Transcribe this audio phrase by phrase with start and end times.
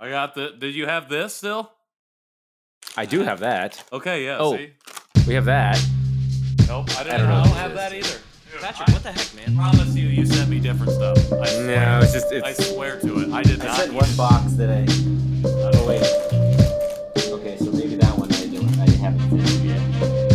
[0.00, 0.54] I got the.
[0.58, 1.70] Did you have this still?
[2.96, 3.84] I do have that.
[3.92, 4.38] Okay, yeah.
[4.40, 4.56] Oh.
[4.56, 4.70] See?
[5.28, 5.78] We have that.
[6.66, 7.14] Nope, I didn't.
[7.14, 8.10] I don't know don't, have that that is.
[8.10, 8.20] either.
[8.60, 9.58] Patrick, what the heck, man?
[9.58, 11.18] I promise you, you sent me different stuff.
[11.32, 11.86] I swear.
[11.86, 13.30] No, it's just I swear to it.
[13.30, 13.76] I did I not.
[13.76, 14.86] sent one box that I.
[15.46, 16.02] Oh wait.
[17.32, 18.60] Okay, so maybe that one I do.
[18.80, 19.80] I haven't finished yet.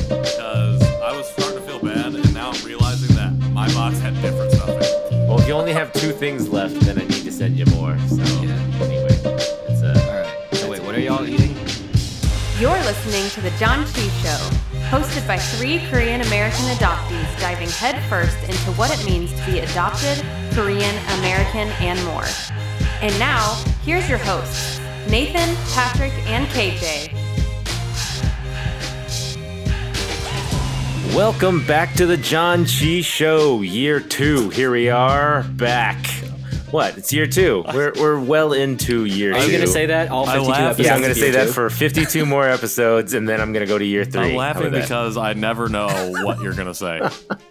[0.07, 4.13] because I was starting to feel bad, and now I'm realizing that my box had
[4.21, 5.27] different stuff in it.
[5.27, 7.97] Well, if you only have two things left, then I need to send you more.
[8.07, 8.45] So
[12.57, 18.71] You're listening to The Janchi Show, hosted by three Korean American adoptees diving headfirst into
[18.79, 20.23] what it means to be adopted,
[20.54, 22.23] Korean American, and more.
[23.01, 24.79] And now, here's your hosts,
[25.10, 27.13] Nathan, Patrick, and KJ.
[31.13, 34.47] Welcome back to the Janchi Show, year two.
[34.52, 36.25] Here we are back.
[36.75, 36.97] What?
[36.97, 37.64] It's year two.
[37.73, 39.45] We're we're well into year Are two.
[39.50, 40.61] you gonna say that all I 52 laughed.
[40.64, 40.86] episodes?
[40.88, 41.52] Yeah, I'm gonna of say year that two?
[41.53, 44.61] for 52 more episodes, and then I'm gonna go to year 3 I'm How laughing
[44.63, 44.81] about that?
[44.81, 45.88] because I never know
[46.25, 46.99] what you're gonna say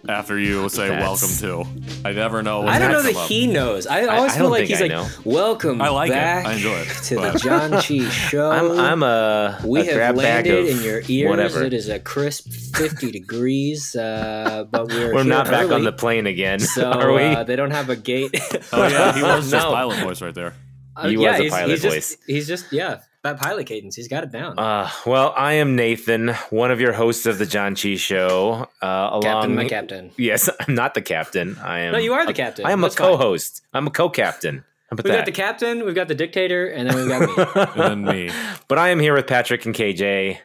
[0.07, 2.59] after you say That's- "welcome to." I never know.
[2.59, 3.27] When I don't know that up.
[3.27, 3.87] he knows.
[3.87, 5.07] I always I feel don't like think he's I like, know.
[5.23, 6.13] "Welcome I like it.
[6.13, 9.85] back I enjoy it, to the but- John Chi Show." I'm I'm a we a
[9.85, 11.29] have grab bag landed of in your ears.
[11.31, 11.63] Whatever.
[11.63, 15.85] It is a crisp 50 degrees, uh, but we're We're here not back on early,
[15.85, 17.23] the plane again, So are we?
[17.23, 18.35] Uh, they don't have a gate.
[18.71, 20.53] Oh yeah, he was just pilot voice right there.
[20.95, 22.09] Uh, He yeah, was a he's, pilot he's voice.
[22.09, 23.95] Just, he's just yeah, that pilot cadence.
[23.95, 24.57] He's got it down.
[24.57, 28.67] Uh, well, I am Nathan, one of your hosts of the Janchi Show.
[28.81, 30.11] Uh, along, captain, my captain.
[30.17, 31.57] Yes, I'm not the captain.
[31.61, 31.93] I am.
[31.93, 32.65] No, you are the a- captain.
[32.65, 33.61] I am That's a co-host.
[33.73, 34.63] I'm a co-captain.
[34.91, 35.11] We've that?
[35.11, 37.21] got the captain, we've got the dictator, and then we've got
[37.55, 37.73] me.
[37.83, 38.31] And then me.
[38.69, 40.37] but I am here with Patrick and KJ.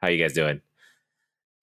[0.00, 0.62] How you guys doing?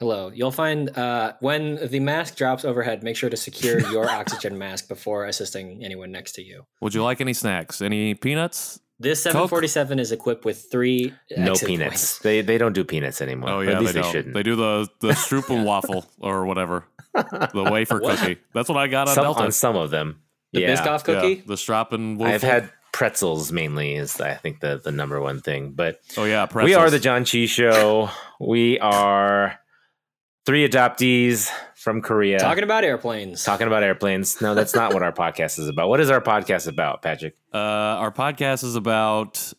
[0.02, 0.32] Hello.
[0.34, 4.88] You'll find uh, when the mask drops overhead, make sure to secure your oxygen mask
[4.88, 6.66] before assisting anyone next to you.
[6.82, 7.84] Would you like any snacks?
[7.84, 8.80] Any peanuts?
[9.00, 9.34] This Coke?
[9.50, 11.90] 747 is equipped with three No exit peanuts.
[11.92, 12.20] points.
[12.20, 13.50] They they don't do peanuts anymore.
[13.52, 14.12] Oh yeah, at least they, they, don't.
[14.12, 14.34] shouldn't.
[14.34, 18.18] They do the the stroopwafel or whatever, the wafer What?
[18.18, 18.40] cookie.
[18.56, 19.42] That's what I got on some, Delta.
[19.44, 20.22] on some of them.
[20.54, 20.76] The yeah.
[20.76, 21.44] Biscoff Yeah, cookie.
[21.46, 22.20] the Strappen.
[22.24, 25.72] I've had pretzels mainly is I think the the number one thing.
[25.72, 26.70] But Oh yeah, pretzels.
[26.70, 28.10] we are the Janchi Show.
[28.40, 29.60] we are
[30.46, 32.40] three adoptees from Korea.
[32.40, 33.44] Talking about airplanes.
[33.44, 34.42] talking about airplanes.
[34.42, 35.90] No, that's not what our podcast is about.
[35.90, 37.36] What is our podcast about, Patrick?
[37.54, 39.54] Uh, our podcast is about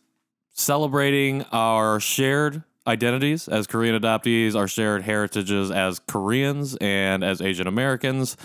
[0.53, 7.67] celebrating our shared identities as Korean adoptees, our shared heritages as Koreans and as Asian
[7.67, 8.37] Americans.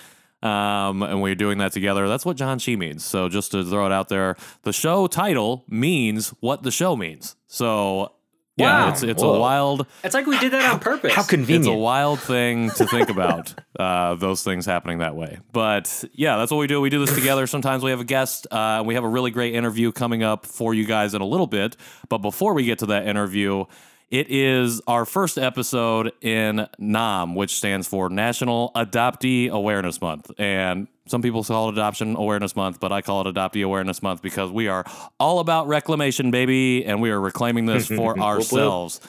[0.42, 2.06] Um, and we're doing that together.
[2.06, 3.04] That's what Janchi means.
[3.04, 7.34] So just to throw it out there, the show title means what the show means.
[7.48, 8.12] So
[8.58, 8.88] yeah, Wow.
[8.90, 9.34] it's it's Whoa.
[9.34, 11.14] a wild It's like we did that on purpose.
[11.14, 11.66] How convenient!
[11.66, 16.36] it's a wild thing to think about uh, those things happening that way but yeah
[16.36, 18.94] that's what we do we do this together sometimes we have a guest uh, we
[18.94, 21.76] have a really great interview coming up for you guys in a little bit
[22.08, 23.64] but before we get to that interview
[24.10, 30.30] it is our first episode in NAM, which stands for National Adoptee Awareness Month.
[30.38, 34.22] And some people call it Adoption Awareness Month, but I call it Adoptee Awareness Month
[34.22, 34.84] because we are
[35.20, 39.00] all about reclamation, baby, and we are reclaiming this for ourselves.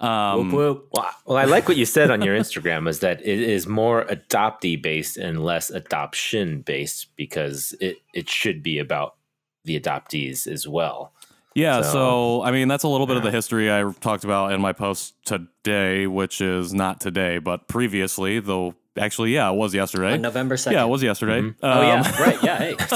[0.00, 0.88] Um, Whoop, whoop.
[0.92, 4.06] Well, well, I like what you said on your Instagram is that it is more
[4.06, 9.16] adoptee based and less adoption based because it, it should be about
[9.64, 11.12] the adoptees as well.
[11.54, 14.52] Yeah, So- so, I mean that's a little bit of the history I talked about
[14.52, 19.74] in my post today, which is not today, but previously, though actually, yeah, it was
[19.74, 20.12] yesterday.
[20.14, 20.72] On November 2nd.
[20.72, 21.40] yeah, it was yesterday.
[21.40, 21.54] Mhm.
[21.62, 22.22] Oh, Um, yeah.
[22.22, 22.42] Right.
[22.42, 22.58] Yeah.
[22.58, 22.76] Hey.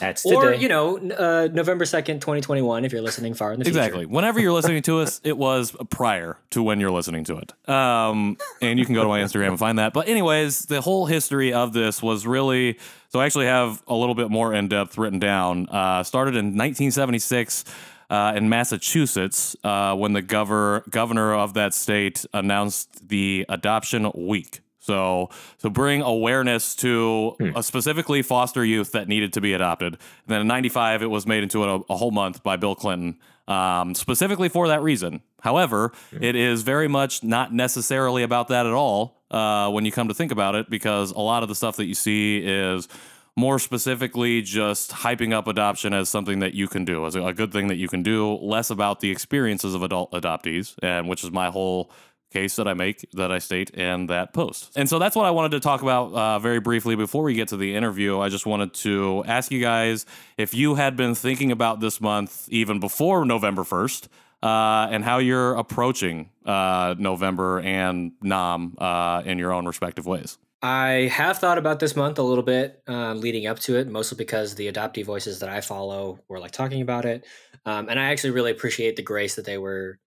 [0.00, 0.62] That's or, today.
[0.62, 3.80] you know, uh, November 2nd, 2021, if you're listening far in the future.
[3.80, 4.06] Exactly.
[4.06, 7.52] Whenever you're listening to us, it was prior to when you're listening to it.
[7.68, 9.92] Um, and you can go to my Instagram and find that.
[9.92, 14.14] But anyways, the whole history of this was really so I actually have a little
[14.14, 15.68] bit more in depth written down.
[15.68, 17.64] Uh, started in 1976.
[18.10, 24.60] Uh, in Massachusetts, uh, when the gover- governor of that state announced the adoption week,
[24.78, 29.92] so to bring awareness to uh, specifically foster youth that needed to be adopted.
[29.92, 33.18] And then in '95, it was made into a, a whole month by Bill Clinton,
[33.46, 35.20] um, specifically for that reason.
[35.42, 40.08] However, it is very much not necessarily about that at all uh, when you come
[40.08, 42.88] to think about it, because a lot of the stuff that you see is
[43.36, 47.52] more specifically just hyping up adoption as something that you can do, as a, good
[47.52, 51.30] thing that you can do, less about the experiences of adult adoptees, and which is
[51.30, 51.88] my whole
[52.32, 54.72] case that I make that I state in that post.
[54.76, 57.48] And so that's what I wanted to talk about uh, very briefly before we get
[57.48, 58.18] to the interview.
[58.18, 60.04] I just wanted to ask you guys
[60.36, 64.08] if you had been thinking about this month even before November 1st.
[64.42, 70.38] Uh, and how you're approaching uh, November and Nam uh, in your own respective ways.
[70.60, 74.16] I have thought about this month a little bit uh, leading up to it, mostly
[74.16, 77.26] because the adoptee voices that I follow were like talking about it.
[77.64, 80.00] Um, and I actually really appreciate the grace that they were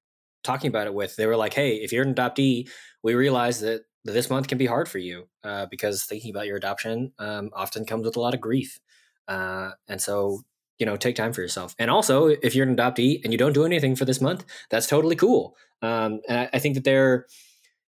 [0.44, 1.16] talking about it with.
[1.16, 2.70] They were like, hey, if you're an adoptee,
[3.02, 6.58] we realize that this month can be hard for you uh, because thinking about your
[6.58, 8.80] adoption um, often comes with a lot of grief.
[9.28, 10.42] Uh, and so,
[10.82, 11.76] you know, take time for yourself.
[11.78, 14.88] And also, if you're an adoptee and you don't do anything for this month, that's
[14.88, 15.56] totally cool.
[15.84, 17.28] Um, and I, I think that there,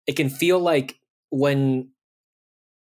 [0.06, 1.00] it can feel like
[1.30, 1.88] when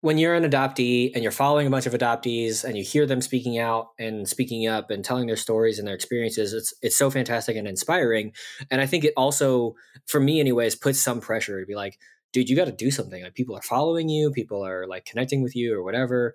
[0.00, 3.20] when you're an adoptee and you're following a bunch of adoptees and you hear them
[3.20, 7.08] speaking out and speaking up and telling their stories and their experiences it's it's so
[7.08, 8.32] fantastic and inspiring
[8.68, 9.76] and i think it also
[10.06, 12.00] for me anyways puts some pressure to be like
[12.32, 15.40] dude you got to do something like people are following you people are like connecting
[15.40, 16.34] with you or whatever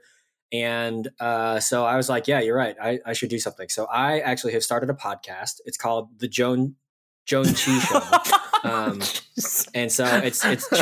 [0.54, 3.86] and uh, so i was like yeah you're right I, I should do something so
[3.86, 6.76] i actually have started a podcast it's called the joan
[7.26, 8.02] joan chi show
[8.64, 9.02] um,
[9.74, 10.70] and so it's it's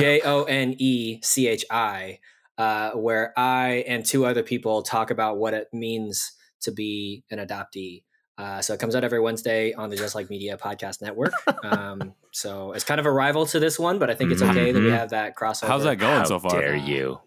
[0.96, 2.20] j-o-n-e-c-h-i
[2.58, 7.38] uh, where I and two other people talk about what it means to be an
[7.40, 8.04] adoptee.
[8.38, 11.34] Uh, so it comes out every Wednesday on the Just Like Media podcast network.
[11.64, 14.72] Um, so it's kind of a rival to this one, but I think it's okay
[14.72, 14.98] that we Mhm.
[14.98, 15.68] have that crossover.
[15.68, 16.60] How's that going How so far?
[16.62, 17.20] dare you?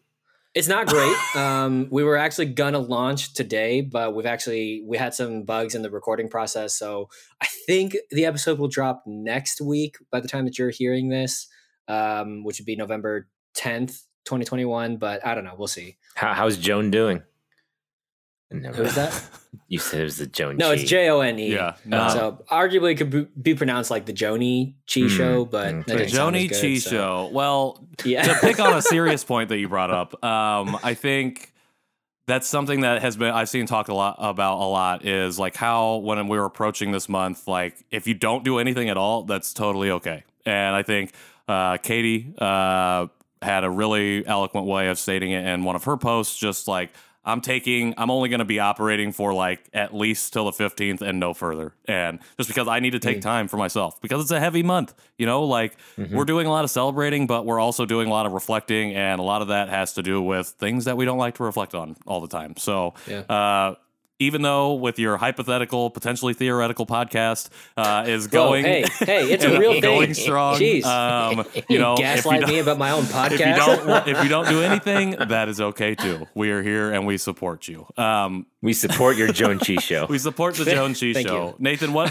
[0.54, 1.14] It's not great.
[1.36, 5.82] Um, we were actually gonna launch today, but we've actually we had some bugs in
[5.82, 6.76] the recording process.
[6.76, 7.08] So
[7.40, 11.48] I think the episode will drop next week by the time that you're hearing this,
[11.86, 14.96] um, which would be November 10th, 2021.
[14.96, 15.54] But I don't know.
[15.56, 15.96] We'll see.
[16.14, 17.22] How, how's Joan doing?
[18.50, 19.22] Never Who's that?
[19.70, 20.56] You said it was the Joan.
[20.58, 20.88] No, it's Chi.
[20.88, 21.52] J O N E.
[21.54, 22.08] Yeah, no.
[22.10, 25.86] So arguably it could be- be pronounced like the Joni Chi Mm, show, but mm.
[25.86, 27.30] that didn't Joni as Chi so- show.
[27.32, 28.22] Well, Yeah.
[28.24, 31.52] to pick on a serious point that you brought up, um, I think
[32.26, 35.56] that's something that has been I've seen talked a lot about a lot is like
[35.56, 39.22] how when we were approaching this month, like if you don't do anything at all,
[39.24, 40.24] that's totally okay.
[40.44, 41.12] And I think
[41.48, 43.06] uh, Katie uh,
[43.40, 46.90] had a really eloquent way of stating it in one of her posts, just like.
[47.28, 51.02] I'm taking, I'm only going to be operating for like at least till the 15th
[51.02, 51.74] and no further.
[51.86, 54.94] And just because I need to take time for myself because it's a heavy month,
[55.18, 58.24] you know, like we're doing a lot of celebrating, but we're also doing a lot
[58.26, 58.94] of reflecting.
[58.94, 61.44] And a lot of that has to do with things that we don't like to
[61.44, 62.56] reflect on all the time.
[62.56, 63.20] So, Yeah.
[63.28, 63.74] uh,
[64.20, 69.44] even though with your hypothetical, potentially theoretical podcast uh, is Whoa, going, hey, hey, it's
[69.44, 69.80] a real thing.
[69.82, 70.58] going strong.
[70.58, 70.84] Jeez.
[70.84, 73.32] Um, you know, if you gaslight don't- me about my own podcast.
[73.32, 76.26] if you don't if you don't do anything, that is okay too.
[76.34, 77.86] We are here and we support you.
[77.96, 80.06] Um, We support your Joan Chi show.
[80.08, 81.48] we support the Joan Chi show.
[81.50, 81.54] you.
[81.60, 82.10] Nathan, what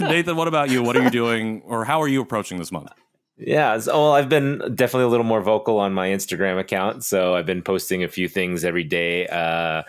[0.00, 0.82] Nathan, what about you?
[0.82, 2.90] What are you doing or how are you approaching this month?
[3.38, 7.34] Yeah, so, well, I've been definitely a little more vocal on my Instagram account, so
[7.34, 9.26] I've been posting a few things every day.
[9.26, 9.82] Uh,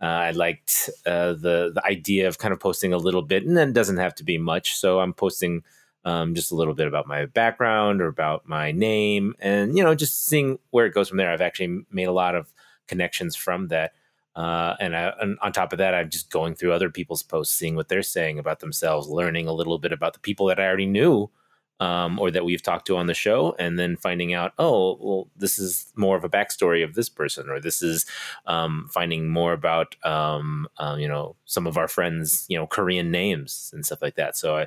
[0.00, 3.56] uh, I liked uh, the the idea of kind of posting a little bit, and
[3.56, 4.76] then doesn't have to be much.
[4.76, 5.64] So I'm posting
[6.04, 9.94] um, just a little bit about my background or about my name, and you know,
[9.94, 11.30] just seeing where it goes from there.
[11.30, 12.52] I've actually made a lot of
[12.86, 13.92] connections from that.
[14.36, 17.56] Uh, and, I, and on top of that, I'm just going through other people's posts,
[17.56, 20.66] seeing what they're saying about themselves, learning a little bit about the people that I
[20.66, 21.28] already knew
[21.80, 25.28] um, or that we've talked to on the show, and then finding out, oh, well,
[25.36, 28.06] this is more of a backstory of this person, or this is
[28.46, 33.10] um, finding more about, um, uh, you know, some of our friends, you know, Korean
[33.10, 34.36] names and stuff like that.
[34.36, 34.62] So I,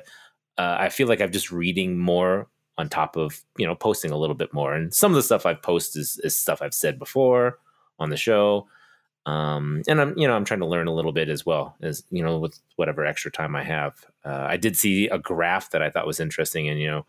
[0.58, 2.48] uh, I feel like I'm just reading more
[2.78, 4.74] on top of, you know, posting a little bit more.
[4.74, 7.58] And some of the stuff I've posted is, is stuff I've said before
[7.98, 8.66] on the show.
[9.24, 12.02] Um, and I'm, you know, I'm trying to learn a little bit as well as,
[12.10, 14.04] you know, with whatever extra time I have.
[14.24, 16.68] Uh, I did see a graph that I thought was interesting.
[16.68, 17.06] And, you know,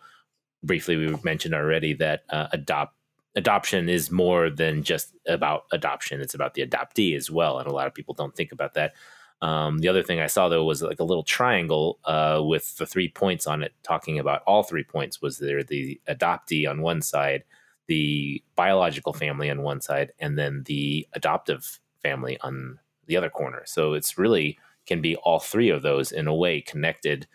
[0.63, 2.95] briefly we mentioned already that uh, adopt
[3.35, 6.21] adoption is more than just about adoption.
[6.21, 7.57] It's about the adoptee as well.
[7.57, 8.93] And a lot of people don't think about that.
[9.41, 12.85] Um, the other thing I saw though was like a little triangle uh, with the
[12.85, 15.21] three points on it, talking about all three points.
[15.21, 17.43] Was there the adoptee on one side,
[17.87, 23.63] the biological family on one side, and then the adoptive family on the other corner.
[23.65, 27.25] So it's really can be all three of those in a way connected.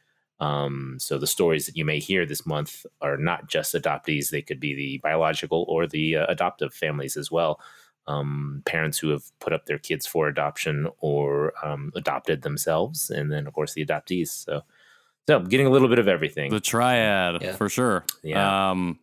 [0.41, 4.43] Um, so the stories that you may hear this month are not just adoptees; they
[4.43, 7.61] could be the biological or the uh, adoptive families as well.
[8.07, 13.33] Um, parents who have put up their kids for adoption or um, adopted themselves, and
[13.33, 14.29] then of course the adoptees.
[14.29, 14.63] So,
[15.27, 16.51] so getting a little bit of everything.
[16.51, 17.57] The triad Yeah.
[17.57, 18.05] for sure.
[18.23, 18.71] Yeah.
[18.71, 18.99] Um,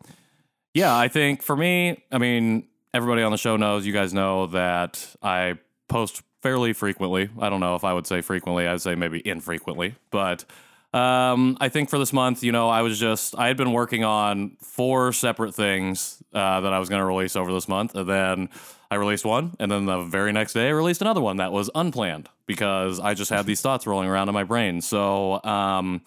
[0.74, 4.48] yeah, I think for me, I mean, everybody on the show knows, you guys know
[4.48, 5.58] that I
[5.90, 7.30] post fairly frequently.
[7.40, 10.46] I don't know if I would say frequently, I'd say maybe infrequently, but
[10.94, 14.06] um, I think for this month, you know, I was just, I had been working
[14.06, 17.96] on four separate things uh, that I was going to release over this month.
[17.96, 18.50] And then
[18.90, 19.58] I released one.
[19.60, 23.14] And then the very next day, I released another one that was unplanned because I
[23.14, 24.80] just had these thoughts rolling around in my brain.
[24.80, 26.02] So um,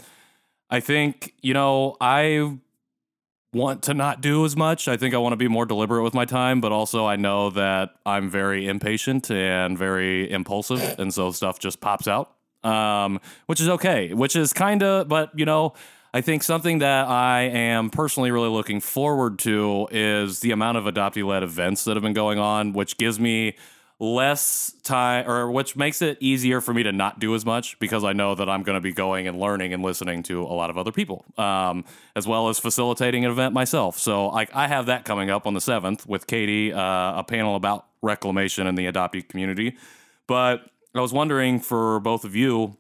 [0.71, 2.57] I think, you know, I
[3.59, 4.89] want to not do as much.
[4.89, 7.51] I think I want to be more deliberate with my time, but also I know
[7.51, 12.33] that I'm very impatient and very impulsive, and so stuff just pops out,
[12.65, 14.15] um, which is okay.
[14.15, 15.75] Which is kind of, but you know,
[16.15, 20.85] I think something that I am personally really looking forward to is the amount of
[20.85, 23.57] adoptee led events that have been going on, which gives me
[24.01, 28.05] less time or which makes it easier for me to not do as much because
[28.05, 30.71] I know that I'm going to be going and learning and listening to a lot
[30.71, 33.99] of other people, um, as well as facilitating an event myself.
[33.99, 37.87] So I have that coming up on the 7th with Katie, uh, a panel about
[38.01, 39.77] reclamation in the adoptee community.
[40.29, 42.77] But I was wondering for both of you,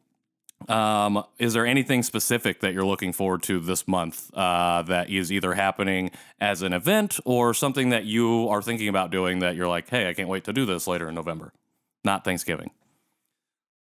[0.68, 5.32] um, is there anything specific that you're looking forward to this month uh, that is
[5.32, 6.10] either happening
[6.40, 10.08] as an event or something that you are thinking about doing that you're like, hey,
[10.08, 11.52] I can't wait to do this later in November?
[12.04, 12.70] Not Thanksgiving.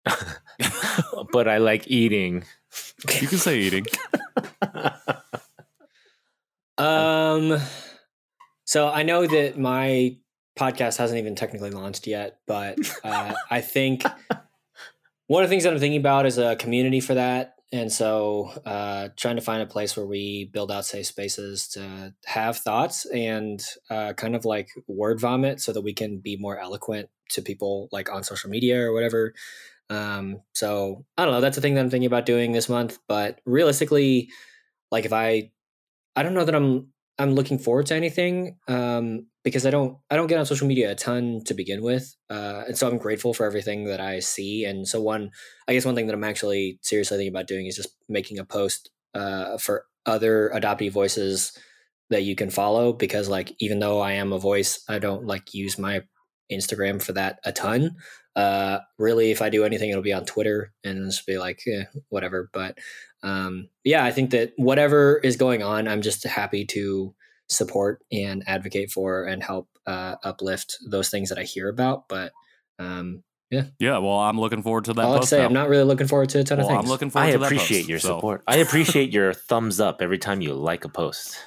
[1.32, 2.44] but I like eating.
[3.22, 3.86] You can say eating.
[6.78, 7.60] Um,
[8.66, 10.18] so I know that my
[10.58, 14.04] podcast hasn't even technically launched yet, but uh, I think
[15.28, 17.54] one of the things that I'm thinking about is a community for that.
[17.74, 22.14] And so, uh, trying to find a place where we build out safe spaces to
[22.26, 26.58] have thoughts and uh, kind of like word vomit so that we can be more
[26.58, 29.34] eloquent to people like on social media or whatever.
[29.90, 31.42] Um, so, I don't know.
[31.42, 33.00] That's a thing that I'm thinking about doing this month.
[33.10, 34.30] But realistically,
[34.90, 35.52] like if I,
[36.16, 40.16] I don't know that I'm I'm looking forward to anything um, because I don't I
[40.16, 43.34] don't get on social media a ton to begin with, uh, and so I'm grateful
[43.34, 44.66] for everything that I see.
[44.66, 45.32] And so one,
[45.68, 48.46] I guess one thing that I'm actually seriously thinking about doing is just making a
[48.46, 51.58] post uh, for other adoptee voices
[52.10, 55.54] that you can follow because like even though I am a voice, I don't like
[55.54, 56.02] use my
[56.52, 57.96] Instagram for that a ton.
[58.38, 61.86] Uh, really, if I do anything, it'll be on Twitter and just be like eh,
[62.10, 62.50] whatever.
[62.54, 62.78] But
[63.24, 67.16] um, yeah, I think that whatever is going on, I'm just happy to
[67.50, 72.08] support and advocate for and help uh, uplift those things that I hear about.
[72.08, 72.32] But
[72.78, 75.02] um, yeah, Yeah, well, I'm looking forward to that.
[75.02, 75.46] I'll say, now.
[75.46, 76.84] I'm not really looking forward to a ton Well, of things.
[76.84, 78.44] I'm looking forward I to that appreciate post, your so support.
[78.46, 81.38] I appreciate your thumbs up every time you like a post.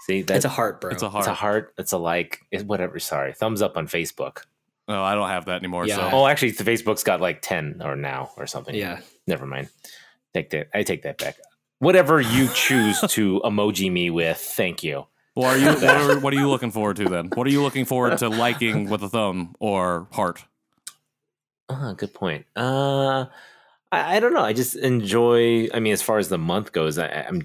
[0.00, 0.92] See, that's it's a heart, bro.
[0.92, 1.26] It's a it's heart.
[1.26, 1.74] a heart.
[1.78, 2.40] It's a like.
[2.52, 3.00] It's whatever.
[3.00, 4.42] Sorry, thumbs up on Facebook.
[4.88, 5.86] No, I don't have that anymore.
[5.86, 5.96] Yeah.
[5.96, 8.74] So Oh, actually, the Facebook's got like ten or now or something.
[8.74, 9.00] yeah.
[9.26, 9.68] Never mind.
[10.34, 10.68] Take that.
[10.74, 11.36] I take that back.
[11.80, 15.06] Whatever you choose to emoji me with, thank you.
[15.34, 15.66] Well, are you?
[15.66, 17.30] What are, what are you looking forward to then?
[17.34, 20.44] What are you looking forward to liking with a thumb or heart?
[21.68, 22.46] Ah, good point.
[22.54, 23.26] Uh,
[23.92, 24.40] I, I don't know.
[24.42, 25.68] I just enjoy.
[25.74, 27.42] I mean, as far as the month goes, I, I'm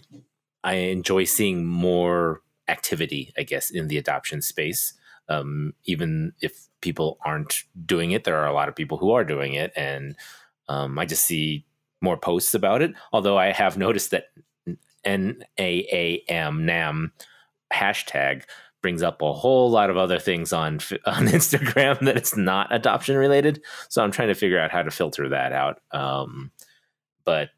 [0.63, 3.33] I enjoy seeing more activity.
[3.37, 4.93] I guess in the adoption space,
[5.31, 9.23] um, even if people aren't doing it, there are a lot of people who are
[9.23, 10.15] doing it, and
[10.67, 11.65] um, I just see
[12.01, 12.93] more posts about it.
[13.13, 14.25] Although I have noticed that
[15.03, 17.13] N A A M NAM
[17.73, 18.43] hashtag
[18.81, 23.15] brings up a whole lot of other things on on Instagram that it's not adoption
[23.15, 23.63] related.
[23.89, 25.81] So I'm trying to figure out how to filter that out.
[25.91, 26.51] Um,
[27.23, 27.49] but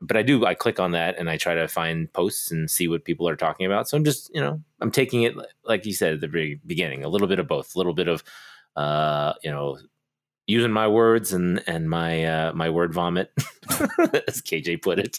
[0.00, 2.88] but I do I click on that and I try to find posts and see
[2.88, 3.88] what people are talking about.
[3.88, 5.34] So I'm just you know I'm taking it
[5.64, 8.08] like you said at the very beginning, a little bit of both, a little bit
[8.08, 8.22] of
[8.76, 9.78] uh, you know
[10.46, 13.32] using my words and and my uh, my word vomit,
[14.28, 15.18] as KJ put it.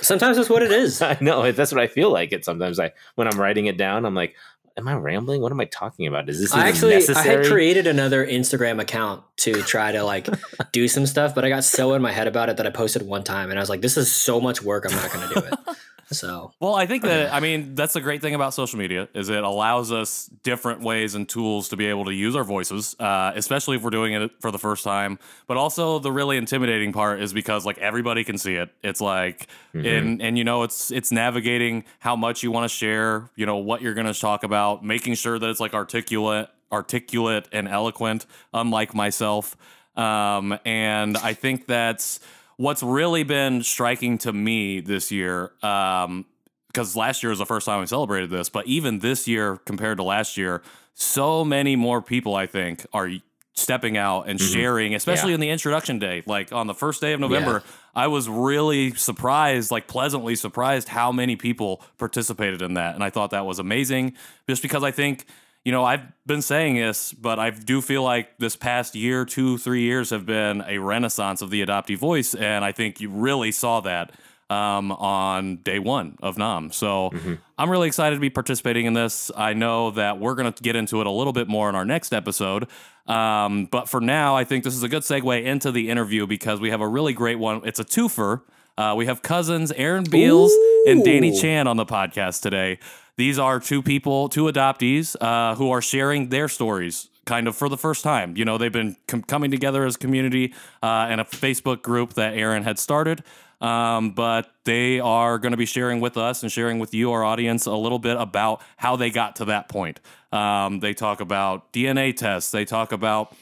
[0.00, 1.02] Sometimes that's what it is.
[1.02, 2.32] I know that's what I feel like.
[2.32, 4.34] It sometimes I when I'm writing it down, I'm like,
[4.76, 5.40] "Am I rambling?
[5.40, 6.28] What am I talking about?
[6.28, 10.28] Is this even I actually I had created another Instagram account to try to like
[10.72, 13.02] do some stuff, but I got so in my head about it that I posted
[13.02, 15.34] one time and I was like, this is so much work, I'm not going to
[15.40, 15.76] do it.
[16.10, 19.28] So Well, I think that I mean that's the great thing about social media is
[19.28, 23.32] it allows us different ways and tools to be able to use our voices, uh,
[23.34, 25.18] especially if we're doing it for the first time.
[25.46, 28.70] But also the really intimidating part is because like everybody can see it.
[28.82, 33.30] It's like and and you know it's it's navigating how much you want to share,
[33.36, 37.48] you know what you're going to talk about, making sure that it's like articulate, articulate
[37.52, 39.56] and eloquent, unlike myself.
[39.96, 42.20] Um, and I think that's
[42.56, 45.52] what's really been striking to me this year.
[45.62, 46.26] Um,
[46.68, 49.98] because last year was the first time we celebrated this, but even this year compared
[49.98, 50.60] to last year,
[50.94, 53.10] so many more people I think are
[53.52, 55.34] stepping out and sharing, especially Yeah.
[55.34, 56.24] in the introduction day.
[56.26, 57.62] Like on the first day of November,
[57.94, 62.96] I was really surprised, like pleasantly surprised how many people participated in that.
[62.96, 64.14] And I thought that was amazing
[64.48, 65.26] just because I think,
[65.64, 69.56] you know, I've been saying this, but I do feel like this past year, two,
[69.56, 72.34] three years have been a renaissance of the adoptee voice.
[72.34, 74.12] And I think you really saw that
[74.50, 76.70] um, on day one of NAM.
[76.70, 77.10] So
[77.58, 79.30] I'm really excited to be participating in this.
[79.34, 81.86] I know that we're going to get into it a little bit more in our
[81.86, 82.68] next episode.
[83.06, 86.60] Um, but for now, I think this is a good segue into the interview because
[86.60, 87.62] we have a really great one.
[87.64, 88.42] It's a twofer.
[88.76, 90.52] Uh, we have cousins Erin Beals
[90.86, 92.78] and Danny Chan on the podcast today.
[93.16, 97.68] these are two people, two adoptees uh, who are sharing their stories kind of for
[97.68, 98.36] the first time.
[98.36, 102.14] You know, they've been com- coming together as a community uh, and a Facebook group
[102.14, 103.22] that Erin had started.
[103.60, 107.24] Um, but they are going to be sharing with us and sharing with you, our
[107.24, 110.00] audience, a little bit about how they got to that point.
[110.32, 112.50] Um, they talk about DNA tests.
[112.50, 113.34] They talk about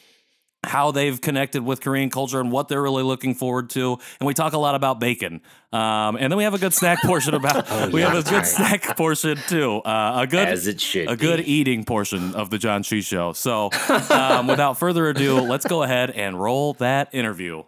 [0.65, 3.99] how they've connected with Korean culture and what they're really looking forward to.
[4.21, 5.41] And we talk a lot about bacon.
[5.73, 7.67] Um, and then we have a good snack portion about.
[7.69, 9.79] Oh, we have a good snack portion too.
[9.79, 13.33] Uh, a good As it should a good eating portion of the Janchi Show.
[13.33, 13.71] So,
[14.11, 17.65] um, without further ado, let's go ahead and roll that interview.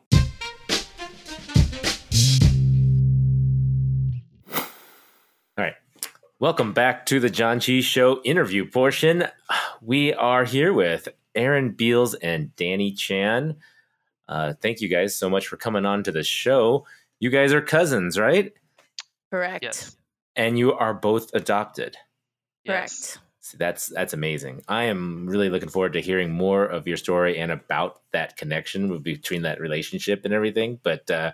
[4.55, 4.65] All
[5.59, 5.75] right.
[6.39, 9.25] Welcome back to the John Cheese Show interview portion.
[9.81, 13.57] We are here with Erin Beals and Danny Chan.
[14.29, 16.87] Uh, thank you guys so much for coming on to the show.
[17.21, 18.53] You guys are cousins, right?
[19.31, 19.63] Correct.
[19.63, 19.97] Yes.
[20.37, 21.97] And you are both adopted.
[22.67, 22.91] Correct.
[22.93, 23.19] Yes.
[23.41, 24.63] See, that's that's amazing.
[24.69, 29.01] I am really looking forward to hearing more of your story and about that connection
[29.01, 30.81] between that relationship and everything.
[30.83, 31.33] But uh,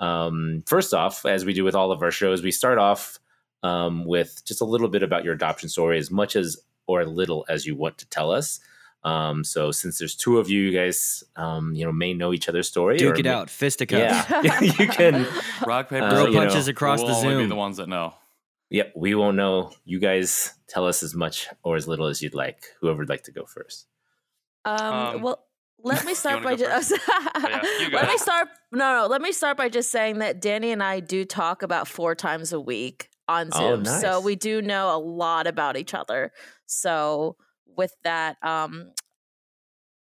[0.00, 3.18] um, first off, as we do with all of our shows, we start off
[3.62, 6.56] um, with just a little bit about your adoption story, as much as
[6.86, 8.58] or little as you want to tell us.
[9.04, 12.48] Um, so since there's two of you, you guys, um, you know, may know each
[12.48, 12.98] other's story.
[12.98, 14.30] Duke or it may- out, fisticuffs.
[14.30, 15.26] Yeah, you can.
[15.66, 17.88] Rock paper Uh, Throw you know, punches across we'll the only be the ones that
[17.88, 18.14] know.
[18.70, 19.72] Yep, we won't know.
[19.84, 22.64] You guys tell us as much or as little as you'd like.
[22.80, 23.86] Whoever would like to go first.
[24.64, 25.44] Um, Um, well,
[25.82, 26.92] let me start by go just.
[26.92, 28.48] yeah, you go let me start.
[28.70, 29.06] No, no.
[29.08, 32.52] Let me start by just saying that Danny and I do talk about four times
[32.52, 36.32] a week on Oh, Zoom, so we do know a lot about each other.
[36.66, 38.92] So with that, um,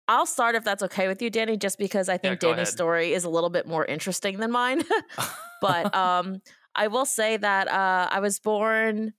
[0.07, 2.73] I'll start if that's okay with you, Danny, just because I think go Danny's ahead.
[2.73, 4.83] story is a little bit more interesting than mine.
[5.61, 6.41] but um,
[6.75, 9.13] I will say that uh, I was born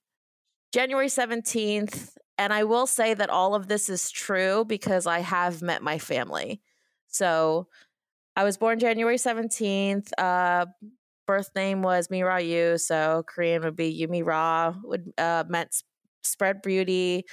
[0.73, 2.17] January 17th.
[2.39, 5.99] And I will say that all of this is true because I have met my
[5.99, 6.61] family.
[7.07, 7.69] So
[8.37, 10.11] I was born January 17th.
[10.19, 10.67] Uh,
[11.27, 12.77] birth name was Mira Yu.
[12.77, 15.83] So Korean would be Yumi Ra, would uh, meant
[16.23, 17.25] spread beauty.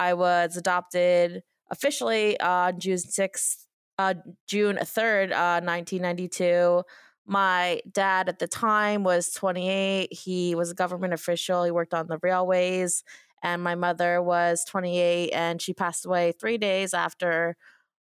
[0.00, 3.66] I was adopted officially on June 6th,
[3.98, 4.14] uh,
[4.48, 6.82] June 3rd, uh, 1992.
[7.26, 10.10] My dad at the time was 28.
[10.10, 11.64] He was a government official.
[11.64, 13.04] He worked on the railways.
[13.42, 17.56] And my mother was 28 and she passed away three days after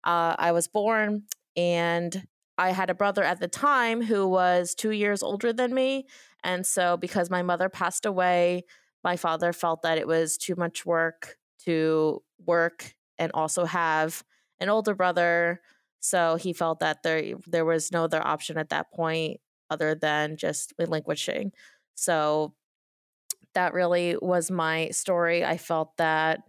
[0.03, 1.25] uh, I was born.
[1.55, 6.07] And I had a brother at the time who was two years older than me.
[6.43, 8.63] And so, because my mother passed away,
[9.03, 14.23] my father felt that it was too much work to work and also have
[14.59, 15.61] an older brother.
[15.99, 20.37] So he felt that there there was no other option at that point other than
[20.37, 21.51] just relinquishing.
[21.95, 22.53] So
[23.53, 25.43] that really was my story.
[25.43, 26.41] I felt that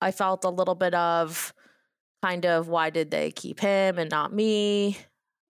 [0.00, 1.54] I felt a little bit of
[2.22, 4.98] kind of why did they keep him and not me?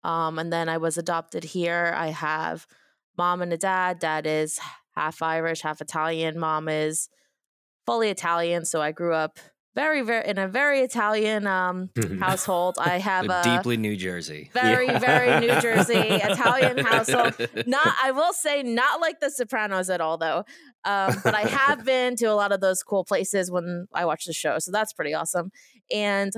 [0.04, 1.94] Um, and then I was adopted here.
[1.98, 2.68] I have
[3.18, 4.00] mom and a dad.
[4.00, 4.60] Dad is
[4.96, 6.38] half Irish, half Italian.
[6.38, 7.10] Mom is
[7.86, 8.66] fully Italian.
[8.66, 9.40] So I grew up
[9.76, 12.78] very, very in a very Italian um, household.
[12.80, 14.50] I have a deeply New Jersey.
[14.54, 15.00] very, Yeah.
[15.00, 17.34] very New Jersey Italian household.
[17.68, 20.46] Not, I will say, not like The Sopranos at all, though.
[20.86, 24.24] Um, but I have been to a lot of those cool places when I watch
[24.26, 25.52] the show, so that's pretty awesome.
[25.92, 26.32] And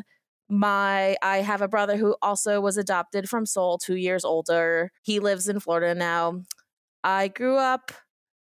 [0.49, 4.91] my, I have a brother who also was adopted from Seoul, two years older.
[5.03, 6.41] He lives in Florida now.
[7.03, 7.91] I grew up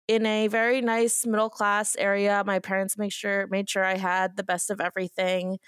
[0.08, 2.42] in a very nice middle class area.
[2.46, 5.58] My parents make sure made sure I had the best of everything.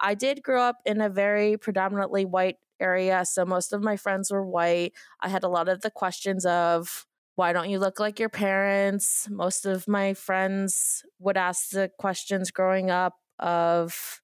[0.00, 4.30] I did grow up in a very predominantly white area, so most of my friends
[4.30, 4.92] were white.
[5.20, 7.06] I had a lot of the questions of
[7.36, 9.28] why don't you look like your parents?
[9.30, 14.20] Most of my friends would ask the questions growing up of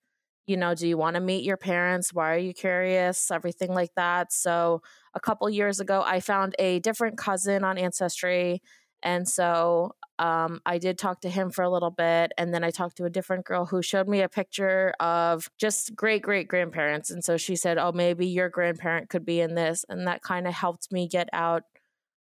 [0.47, 2.13] you know, do you want to meet your parents?
[2.13, 3.31] Why are you curious?
[3.31, 4.33] Everything like that.
[4.33, 4.83] So,
[5.15, 8.61] a couple years ago, I found a different cousin on Ancestry.
[9.03, 12.33] And so um, I did talk to him for a little bit.
[12.39, 15.97] And then I talked to a different girl who showed me a picture of just
[15.97, 17.11] great great grandparents.
[17.11, 19.85] And so she said, Oh, maybe your grandparent could be in this.
[19.89, 21.65] And that kind of helped me get out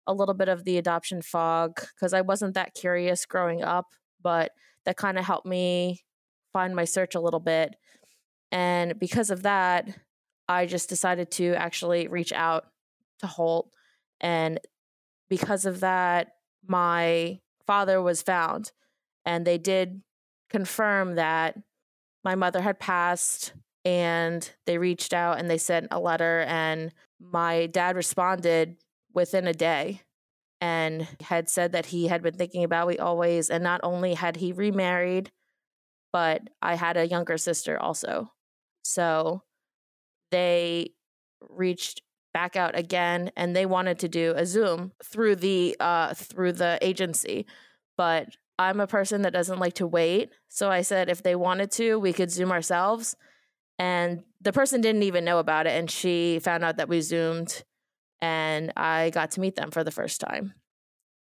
[0.07, 3.87] a little bit of the adoption fog because I wasn't that curious growing up,
[4.23, 4.53] but
[4.85, 6.05] that kind of helped me
[6.53, 7.75] find my search a little bit.
[8.53, 9.89] And because of that,
[10.49, 12.67] I just decided to actually reach out
[13.19, 13.71] to Holt.
[14.21, 14.61] And
[15.29, 16.36] because of that,
[16.69, 18.73] my father was found.
[19.25, 20.03] And they did
[20.51, 21.57] confirm that
[22.25, 23.53] my mother had passed.
[23.85, 26.41] And they reached out and they sent a letter.
[26.41, 28.77] And my dad responded
[29.15, 30.03] within a day.
[30.61, 34.37] and had said that he had been thinking about we always and not only had
[34.37, 35.31] he remarried
[36.13, 38.33] but i had a younger sister also
[38.83, 39.43] so
[40.31, 40.91] they
[41.49, 42.01] reached
[42.37, 46.79] back out again and they wanted to do a zoom through the uh through the
[46.83, 47.47] agency
[47.97, 51.71] but i'm a person that doesn't like to wait so i said if they wanted
[51.71, 53.17] to we could zoom ourselves
[53.79, 57.65] and the person didn't even know about it and she found out that we zoomed
[58.21, 60.55] and I got to meet them for the first time.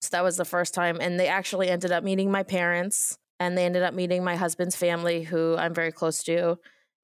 [0.01, 0.97] So that was the first time.
[1.01, 4.75] And they actually ended up meeting my parents and they ended up meeting my husband's
[4.75, 6.57] family, who I'm very close to.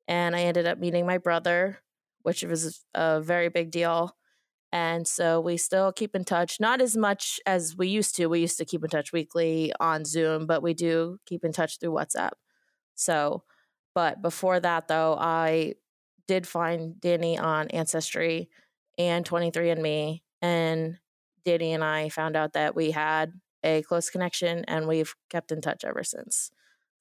[0.08, 1.80] And I ended up meeting my brother,
[2.24, 4.16] which was a very big deal.
[4.72, 8.26] And so we still keep in touch, not as much as we used to.
[8.26, 11.78] We used to keep in touch weekly on Zoom, but we do keep in touch
[11.80, 12.32] through WhatsApp.
[12.96, 13.44] So,
[13.94, 15.76] but before that, though, I
[16.28, 18.50] did find Danny on Ancestry
[18.98, 20.22] and 23andMe.
[20.42, 20.98] And
[21.46, 23.32] Danny and I found out that we had
[23.64, 26.52] a close connection and we've kept in touch ever since.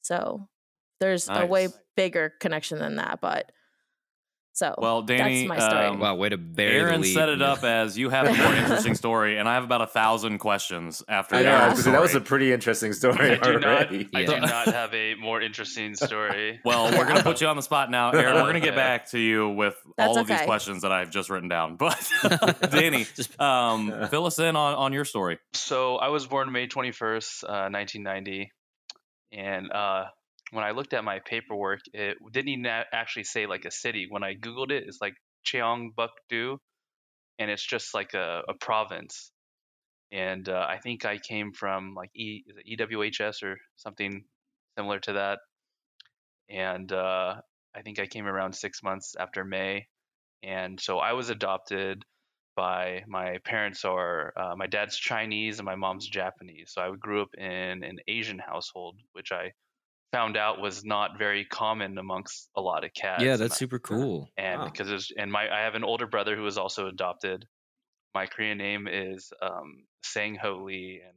[0.02, 0.48] So
[1.00, 3.50] there's a way bigger connection than that, but
[4.54, 5.86] so Well, Danny, that's my story.
[5.86, 7.14] um, Wow, way to bury the Erin lead.
[7.14, 9.86] set it up as you have a more interesting story, and I have about a
[9.86, 11.50] thousand questions after I know.
[11.56, 13.64] Erin's That was a pretty interesting story I do not.
[13.64, 14.08] already.
[14.14, 16.60] I do not have a more interesting story.
[16.64, 18.34] Well, we're gonna put you on the spot now, Erin.
[18.34, 21.30] We're gonna get back to you with That's all of these questions that I've just
[21.30, 21.76] written down.
[21.76, 22.10] But
[22.70, 23.06] Danny,
[23.38, 25.38] um, fill us in on, on your story.
[25.54, 28.50] So I was born May 21st, uh, 1990,
[29.32, 30.04] and uh,
[30.52, 34.06] when I looked at my paperwork, it didn't even actually say like a city.
[34.08, 35.14] When I googled it, it's like
[35.46, 36.58] Cheongbukdo,
[37.38, 39.32] and it's just like a, a province.
[40.12, 44.24] And uh, I think I came from like e, EWHS or something
[44.78, 45.38] similar to that.
[46.50, 47.36] And uh,
[47.74, 49.86] I think I came around six months after May,
[50.42, 52.04] and so I was adopted
[52.56, 56.72] by my parents are uh, my dad's Chinese and my mom's Japanese.
[56.74, 59.52] So I grew up in an Asian household, which I
[60.12, 63.22] found out was not very common amongst a lot of cats.
[63.22, 64.30] yeah, and that's I- super cool.
[64.36, 64.66] and Wow.
[64.66, 67.46] because there's and my I have an older brother who was also adopted.
[68.14, 71.16] My Korean name is um, Sang Ho Lee, and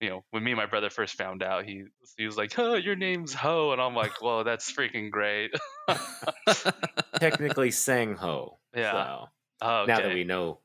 [0.00, 1.82] you know when me and my brother first found out, he
[2.16, 5.50] he was like, "Oh, your name's Ho," and I'm like, "Whoa, that's freaking great."
[7.18, 8.58] Technically, Sang Ho.
[8.76, 8.92] Yeah.
[8.92, 9.24] So,
[9.62, 9.92] oh, okay.
[9.92, 10.60] Now that we know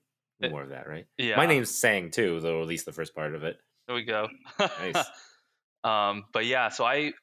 [0.51, 1.05] more of that, right?
[1.17, 3.57] yeah, My name's Sang too, though at least the first part of it.
[3.88, 4.27] There we go.
[4.59, 4.95] Nice.
[5.84, 7.13] um, but yeah, so I,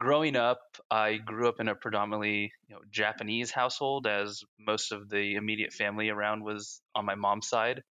[0.00, 5.08] growing up, I grew up in a predominantly you know Japanese household, as most of
[5.08, 7.82] the immediate family around was on my mom's side,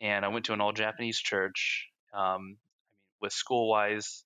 [0.00, 1.88] and I went to an all Japanese church.
[2.12, 2.56] Um, I mean,
[3.20, 4.24] with school wise,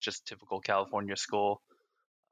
[0.00, 1.62] just typical California school.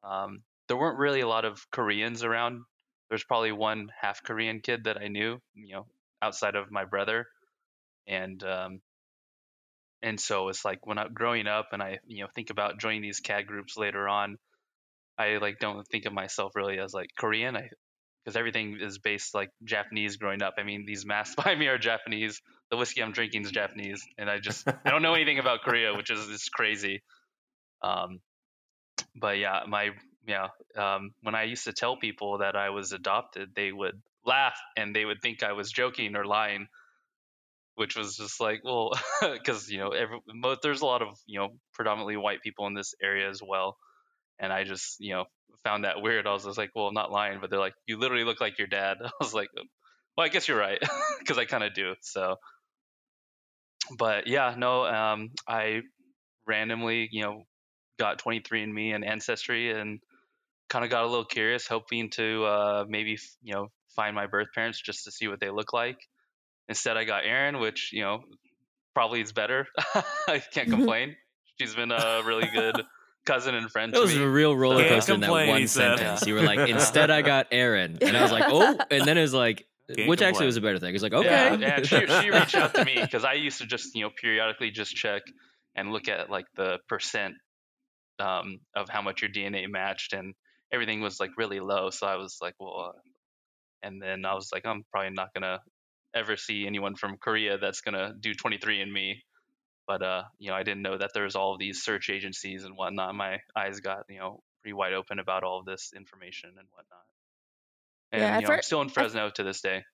[0.03, 2.63] Um, there weren't really a lot of Koreans around.
[3.09, 5.87] There's probably one half Korean kid that I knew, you know,
[6.21, 7.27] outside of my brother,
[8.07, 8.81] and um,
[10.03, 13.03] and so it's like when I'm growing up and I you know think about joining
[13.03, 14.39] these KAD groups later on,
[15.19, 17.57] I like don't think of myself really as like Korean.
[17.57, 17.71] I
[18.25, 20.55] because everything is based like Japanese growing up.
[20.59, 22.41] I mean, these masks behind me are Japanese.
[22.71, 25.95] The whiskey I'm drinking is Japanese, and I just I don't know anything about Korea,
[25.97, 27.03] which is is crazy.
[27.83, 28.21] Um,
[29.17, 29.91] but yeah, my
[30.27, 34.59] yeah, um, when I used to tell people that I was adopted, they would laugh
[34.77, 36.69] and they would think I was joking or lying,
[37.79, 38.91] which was just like, well,
[39.33, 40.19] because you know, every,
[40.63, 43.77] there's a lot of you know predominantly white people in this area as well,
[44.41, 45.25] and I just you know
[45.63, 46.27] found that weird.
[46.27, 48.67] I was just like, well, not lying, but they're like, you literally look like your
[48.67, 48.97] dad.
[49.05, 50.81] I was like, well, I guess you're right,
[51.21, 51.95] because I kind of do.
[52.01, 52.37] So,
[53.97, 55.83] but yeah, no, um, I
[56.47, 57.45] randomly, you know,
[58.01, 60.01] got 23andMe and Ancestry and
[60.69, 64.49] kind of got a little curious, hoping to uh, maybe, you know, find my birth
[64.55, 65.99] parents just to see what they look like.
[66.69, 68.23] Instead, I got Erin, which, you know,
[68.95, 69.67] probably is better.
[70.29, 71.17] I can't complain.
[71.61, 72.83] She's been a really good
[73.27, 74.23] cousin and friend It was me.
[74.23, 75.99] a real roller Can't coaster in that complain, one said.
[75.99, 76.27] sentence.
[76.27, 77.99] You were like, instead I got Erin.
[78.01, 78.77] And I was like, oh.
[78.91, 80.95] And then it was like, Can't which actually was a better thing.
[80.95, 81.65] It's like, Yeah, okay.
[81.65, 84.71] and she, she reached out to me because I used to just, you know, periodically
[84.71, 85.23] just check
[85.75, 87.35] and look at like the percent
[88.19, 90.35] um, of how much your DNA matched, and
[90.73, 91.91] everything was like really low.
[91.91, 92.99] So I was like, well, uh,
[93.83, 95.61] and then I was like, I'm probably not gonna
[96.15, 99.23] ever see anyone from Korea that's gonna do 23andMe.
[99.87, 102.77] But uh, you know, I didn't know that there's all of these search agencies and
[102.77, 103.15] whatnot.
[103.15, 107.01] My eyes got, you know, pretty wide open about all of this information and whatnot.
[108.13, 109.85] And Yeah, you know, I'm still in Fresno to this day.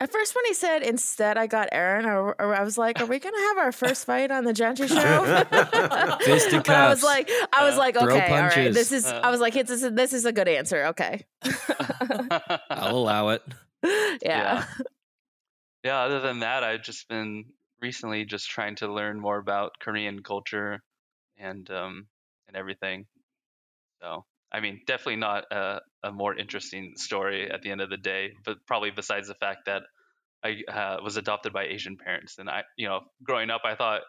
[0.00, 3.06] At first, when he said instead I got Erin, or, or I was like, "Are
[3.06, 5.44] we gonna have our first fight on the Gentry show?"
[6.20, 9.06] Fisted But I was like, I was Uh, like, okay, all right, this is.
[9.06, 9.20] Uh.
[9.24, 10.86] I was like, this is this is a good answer.
[10.88, 11.24] Okay,
[12.70, 13.42] I'll allow it.
[13.82, 14.18] yeah.
[14.22, 14.64] Yeah.
[15.84, 17.44] Yeah other than that i've just been
[17.80, 20.82] recently just trying to learn more about Korean culture
[21.38, 22.06] and um,
[22.46, 23.06] and everything.
[24.02, 27.96] So I mean, definitely not a, a more interesting story at the end of the
[27.96, 29.82] day, but probably besides the fact that
[30.42, 34.02] I uh, was adopted by Asian parents, and I, you know, growing up, I thought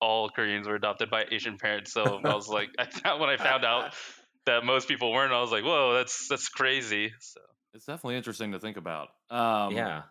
[0.00, 1.92] all Koreans were adopted by Asian parents.
[1.92, 2.68] So I was like,
[3.04, 3.94] I, when I found out
[4.46, 7.12] that most people weren't, I was like, whoa, that's that's crazy.
[7.20, 7.40] So
[7.72, 9.08] It's definitely interesting to think about.
[9.30, 10.02] Um, yeah.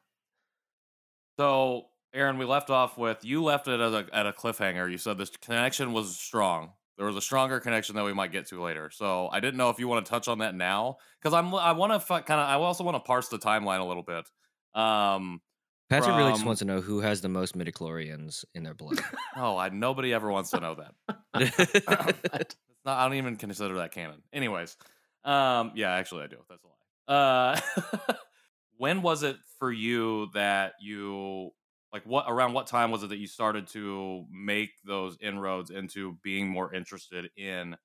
[1.39, 4.89] So, Erin, we left off with you left it at a, at a cliffhanger.
[4.89, 6.71] You said this connection was strong.
[6.97, 8.91] There was a stronger connection that we might get to later.
[8.91, 11.71] So, I didn't know if you want to touch on that now because I'm I
[11.71, 14.29] want to kind of I also want to parse the timeline a little bit.
[14.75, 15.41] Um,
[15.89, 18.99] Patrick really just wants to know who has the most midichlorians in their blood.
[19.35, 20.93] oh, I nobody ever wants to know that.
[22.85, 22.97] not.
[22.97, 24.21] I don't even consider that canon.
[24.31, 24.75] Anyways,
[25.23, 26.37] um, yeah, actually, I do.
[26.49, 27.59] That's a lie.
[28.07, 28.13] Uh,
[28.77, 31.51] when was it for you that you
[31.91, 36.17] like what around what time was it that you started to make those inroads into
[36.23, 37.75] being more interested in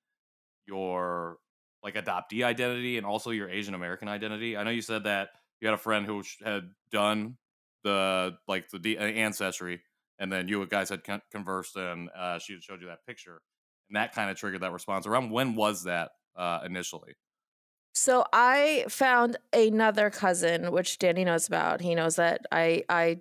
[0.65, 1.37] your
[1.83, 4.57] like adoptee identity and also your Asian American identity?
[4.57, 5.29] I know you said that
[5.61, 7.37] you had a friend who had done
[7.83, 9.81] the like the uh, ancestry
[10.17, 13.41] and then you guys had con- conversed and uh, she had showed you that picture
[13.89, 17.13] and that kind of triggered that response around when was that uh, initially
[17.93, 21.81] So I found another cousin, which Danny knows about.
[21.81, 23.19] He knows that I I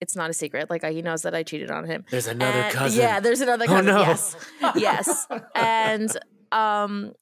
[0.00, 0.70] it's not a secret.
[0.70, 2.04] Like I, he knows that I cheated on him.
[2.10, 3.00] There's another And- cousin.
[3.00, 3.86] Yeah, there's another Oh, cousin.
[3.86, 3.98] no.
[4.00, 4.36] Yes.
[4.76, 5.26] yes.
[5.54, 6.16] And
[6.52, 7.12] um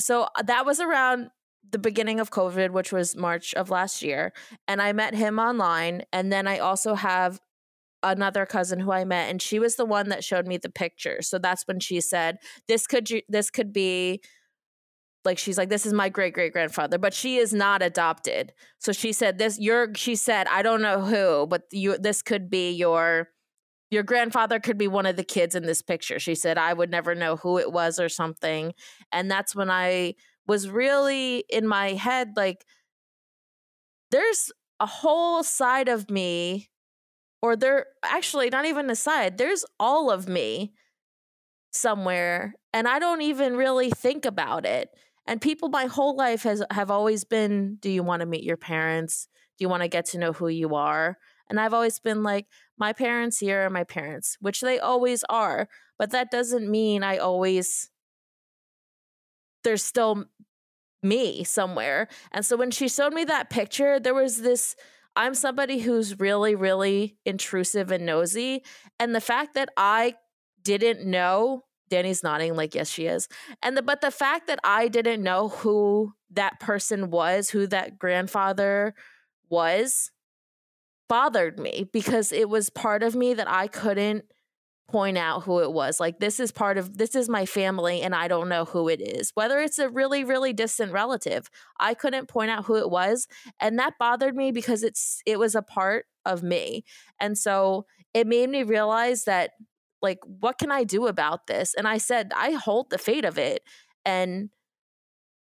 [0.00, 1.30] so that was around
[1.70, 4.32] the beginning of COVID, which was March of last year.
[4.68, 6.02] And I met him online.
[6.12, 7.40] And then I also have
[8.02, 11.22] another cousin who I met, and she was the one that showed me the picture.
[11.22, 12.36] So that's when she said,
[12.68, 14.20] This could you this could be
[15.24, 18.52] like she's like this is my great great grandfather but she is not adopted.
[18.78, 22.50] So she said this you're she said i don't know who but you this could
[22.50, 23.28] be your
[23.90, 26.18] your grandfather could be one of the kids in this picture.
[26.18, 28.74] She said i would never know who it was or something.
[29.12, 30.14] And that's when i
[30.46, 32.64] was really in my head like
[34.10, 36.68] there's a whole side of me
[37.42, 40.72] or there actually not even a side there's all of me
[41.70, 44.90] somewhere and i don't even really think about it
[45.26, 48.56] and people my whole life has have always been do you want to meet your
[48.56, 49.28] parents?
[49.58, 51.18] Do you want to get to know who you are?
[51.50, 52.46] And i've always been like
[52.78, 57.18] my parents here are my parents which they always are but that doesn't mean i
[57.18, 57.90] always
[59.62, 60.24] there's still
[61.02, 62.08] me somewhere.
[62.32, 64.74] And so when she showed me that picture there was this
[65.16, 68.64] i'm somebody who's really really intrusive and nosy
[68.98, 70.14] and the fact that i
[70.62, 73.28] didn't know danny's nodding like yes she is
[73.62, 77.98] and the but the fact that I didn't know who that person was, who that
[77.98, 78.94] grandfather
[79.48, 80.10] was,
[81.08, 84.24] bothered me because it was part of me that I couldn't
[84.88, 85.98] point out who it was.
[86.00, 89.00] Like this is part of this is my family and I don't know who it
[89.00, 89.30] is.
[89.34, 93.26] Whether it's a really really distant relative, I couldn't point out who it was
[93.60, 96.84] and that bothered me because it's it was a part of me.
[97.20, 99.52] And so it made me realize that
[100.04, 101.74] like what can I do about this?
[101.74, 103.62] And I said I hold the fate of it.
[104.04, 104.50] And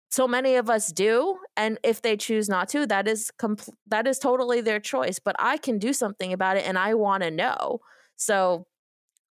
[0.09, 4.07] so many of us do and if they choose not to that is compl- that
[4.07, 7.31] is totally their choice but i can do something about it and i want to
[7.31, 7.79] know.
[8.15, 8.67] So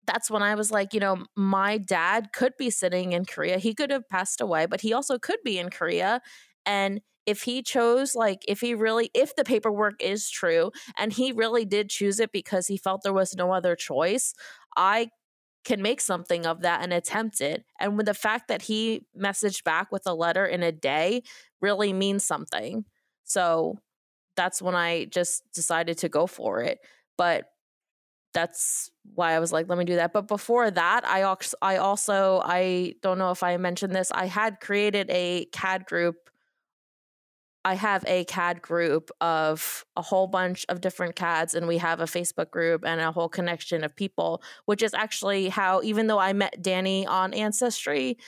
[0.07, 3.59] that's when i was like you know my dad could be sitting in korea.
[3.59, 6.21] He could have passed away but he also could be in korea
[6.67, 11.33] and if he chose like if he really if the paperwork is true and he
[11.33, 14.35] really did choose it because he felt there was no other choice
[14.77, 15.09] i
[15.65, 17.65] can make something of that and attempt it.
[17.81, 21.23] And with the fact that he messaged back with a letter in a day
[21.61, 22.85] really means something.
[23.25, 23.79] So
[24.37, 26.81] that's when I just decided to go for it.
[27.17, 27.47] But
[28.35, 30.13] that's why I was like, let me do that.
[30.13, 34.27] But before that, I also, I also, I don't know if I mentioned this, I
[34.27, 36.17] had created a KAD group.
[37.65, 42.01] I have a KAD group of a whole bunch of different KADs, and we have
[42.01, 46.19] a Facebook group and a whole connection of people, which is actually how, even though
[46.19, 48.19] I met Danny on Ancestry,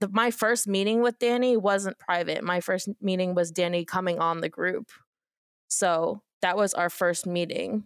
[0.00, 2.42] the, my first meeting with Danny wasn't private.
[2.42, 4.90] My first meeting was Danny coming on the group.
[5.68, 7.84] So that was our first meeting.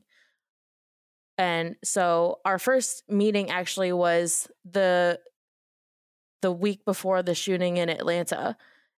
[1.36, 5.20] And so our first meeting actually was the
[6.40, 8.56] the week before the shooting in Atlanta.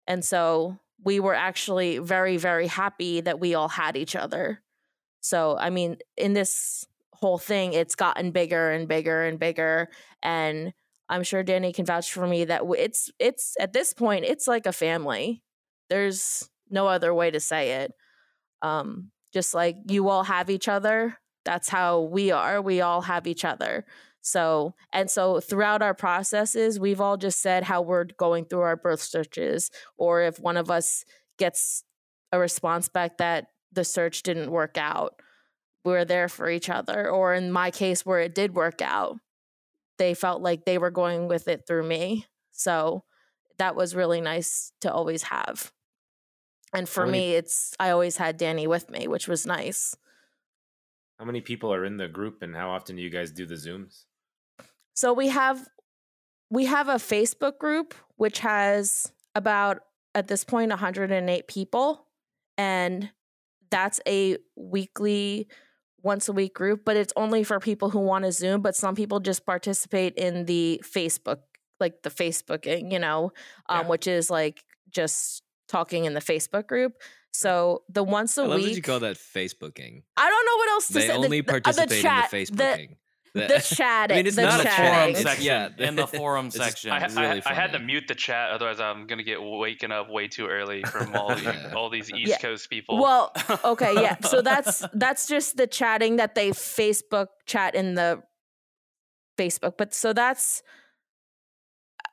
[0.07, 4.61] And so we were actually very very happy that we all had each other.
[5.21, 9.89] So I mean in this whole thing it's gotten bigger and bigger and bigger
[10.23, 10.73] and
[11.09, 14.65] I'm sure Danny can vouch for me that it's it's at this point it's like
[14.65, 15.41] a family.
[15.89, 17.93] There's no other way to say it.
[18.61, 22.61] Um just like you all have each other That's how we are.
[22.61, 23.85] We all have each other.
[24.21, 28.75] So, and so throughout our processes, we've all just said how we're going through our
[28.75, 31.05] birth searches, or if one of us
[31.37, 31.83] gets
[32.31, 35.21] a response back that the search didn't work out,
[35.85, 37.09] we're there for each other.
[37.09, 39.17] Or in my case, where it did work out,
[39.97, 42.25] they felt like they were going with it through me.
[42.51, 43.03] So
[43.57, 45.71] that was really nice to always have.
[46.73, 49.95] And for many- me, it's I always had Danny with me, which was nice.
[51.17, 53.55] How many people are in the group, and how often do you guys do the
[53.55, 54.05] zooms?
[54.99, 55.65] So we have
[56.49, 59.79] we have a Facebook group which has about
[60.13, 62.05] at this point 108 people
[62.57, 63.09] and
[63.71, 65.47] that's a weekly
[66.01, 68.93] once a week group but it's only for people who want to zoom but some
[68.93, 71.43] people just participate in the Facebook
[71.79, 73.31] like the Facebooking, you know,
[73.69, 73.87] um, Yeah.
[73.87, 76.91] which is like just talking in the Facebook group.
[77.31, 80.03] So the once a I love week you call that Facebooking.
[80.17, 81.07] I don't know what else to They say.
[81.07, 82.95] The- only the, uh, the participate chat, in the The, Facebooking.
[83.33, 84.15] The chatting.
[84.15, 85.15] I mean, it's the not a chatting.
[85.15, 85.45] forum section.
[85.45, 85.69] yeah.
[85.87, 86.91] in the forum It's section.
[86.91, 89.91] I, It's I- really I had to mute the chat, otherwise I'm gonna get waken
[89.91, 91.73] up way too early from all the, Yeah.
[91.75, 92.37] all these East Yeah.
[92.39, 93.01] Coast people.
[93.01, 93.31] Well,
[93.63, 94.17] okay, yeah.
[94.21, 98.21] So that's that's just the chatting that they Facebook chat in the
[99.37, 99.73] Facebook.
[99.77, 100.61] But so that's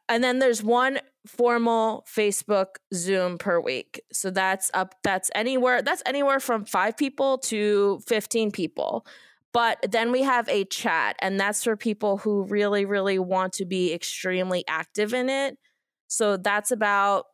[0.09, 4.01] and then there's one formal Facebook Zoom per week.
[4.13, 9.05] So that's up that's anywhere that's anywhere from 5 people to 15 people.
[9.57, 13.65] But then we have a chat and that's for people who really really want to
[13.65, 15.57] be extremely active in it.
[16.09, 17.25] So that's about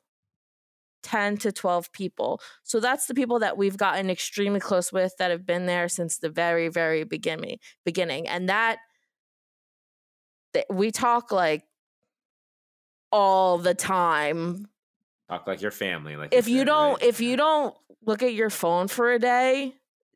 [1.02, 2.40] 10 to 12 people.
[2.62, 6.18] So that's the people that we've gotten extremely close with that have been there since
[6.18, 8.28] the very very beginning beginning.
[8.28, 8.78] And that
[10.54, 11.64] th- we talk like
[13.10, 14.68] all the time.
[15.28, 16.14] Talk like your family.
[16.14, 17.02] Like If you said, don't right?
[17.02, 17.74] if you don't
[18.06, 19.74] look at your phone for a day,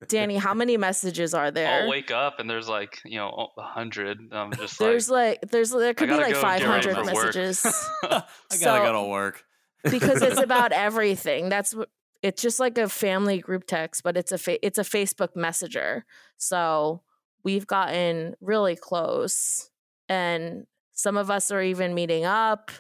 [0.09, 1.83] Danny, how many messages are there?
[1.83, 4.21] I'll wake up and there's like you know a hundred.
[4.33, 7.65] I'm just There's like, like there's there could be like go get ready 500 messages.
[8.05, 9.45] I gotta So- go to work.
[9.85, 11.49] because it's about everything.
[11.49, 11.89] That's what
[12.23, 16.05] it's just like a family group text, but it's a fa- it's a Facebook Messenger.
[16.39, 17.03] So
[17.45, 19.71] we've gotten really close,
[20.09, 22.71] and some of us are even meeting up.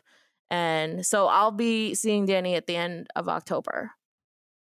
[0.50, 3.92] And so I'll be seeing Danny at the end of October.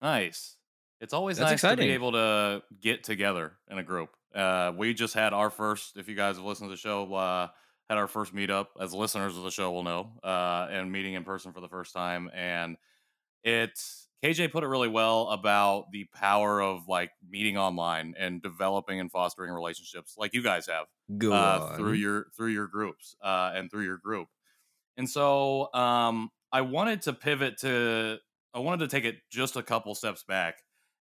[0.02, 0.58] Nice.
[1.04, 4.10] It's always That's nice to be able to get together in a group.
[4.34, 7.50] Uh, we just had our first, if you guys have listened to the show, uh,
[7.89, 11.26] had our first meetup, as listeners of the show will know, uh, and meeting in
[11.26, 12.32] person for the first time.
[12.34, 12.78] And
[13.44, 19.02] it's KJ put it really well about the power of like meeting online and developing
[19.02, 20.86] and fostering relationships like you guys have
[21.34, 24.30] uh, through your through your groups uh, and through your group.
[24.96, 28.20] And so um, I wanted to pivot to
[28.54, 30.56] I wanted to take it just a couple steps back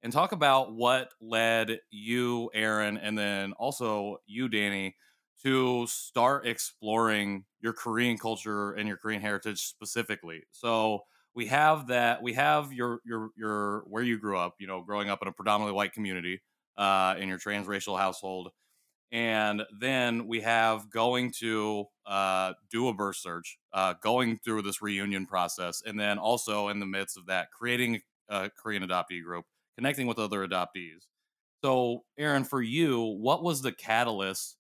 [0.03, 4.97] and talk about what led you, Erin, and then also you, Danny,
[5.43, 10.43] to start exploring your Korean culture and your Korean heritage specifically.
[10.53, 11.01] So
[11.35, 15.11] we have that we have your your your where you grew up, you know, growing
[15.11, 16.43] up in a predominantly white community
[16.77, 18.51] uh, in your transracial household
[19.11, 24.83] and then we have going to uh, do a birth search, uh, going through this
[24.83, 29.47] reunion process, and then also in the midst of that, creating a Korean adoptee group,
[29.79, 31.07] connecting with other adoptees.
[31.63, 34.57] So, Erin, for you, what was the catalyst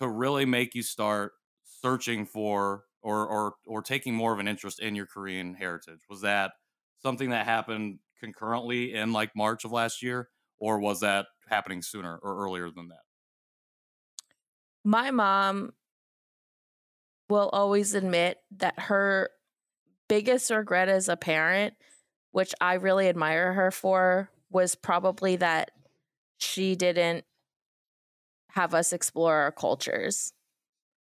[0.00, 1.32] to really make you start
[1.82, 5.98] searching for or or or taking more of an interest in your Korean heritage?
[6.08, 6.52] Was that
[7.02, 10.28] something that happened concurrently in like March of last year,
[10.60, 13.02] or was that happening sooner or earlier than that?
[14.84, 15.72] My mom
[17.28, 19.30] will always admit that her
[20.08, 21.74] biggest regret as a parent,
[22.30, 25.70] which I really admire her for, was probably that
[26.38, 27.24] she didn't
[28.50, 30.32] have us explore our cultures.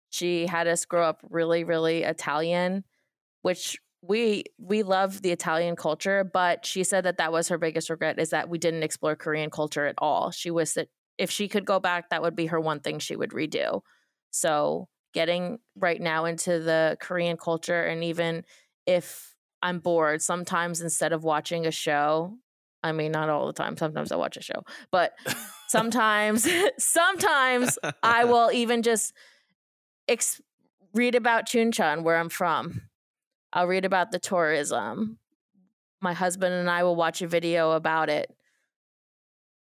[0.09, 2.85] She had us grow up really, really Italian,
[3.41, 7.89] which we we love the Italian culture, but she said that that was her biggest
[7.89, 10.31] regret is that we didn't explore Korean culture at all.
[10.31, 13.15] She was that if she could go back, that would be her one thing she
[13.15, 13.81] would redo.
[14.31, 18.43] So getting right now into the Korean culture, and even
[18.85, 22.37] if I'm bored, sometimes instead of watching a show,
[22.85, 23.75] I mean, not all the time.
[23.77, 25.13] Sometimes I watch a show, but
[25.67, 29.11] sometimes, sometimes I will even just
[30.07, 30.39] ex-
[30.93, 32.83] read about Chuncheon, where I'm from.
[33.51, 35.17] I'll read about the tourism.
[35.99, 38.29] My husband and I will watch a video about it.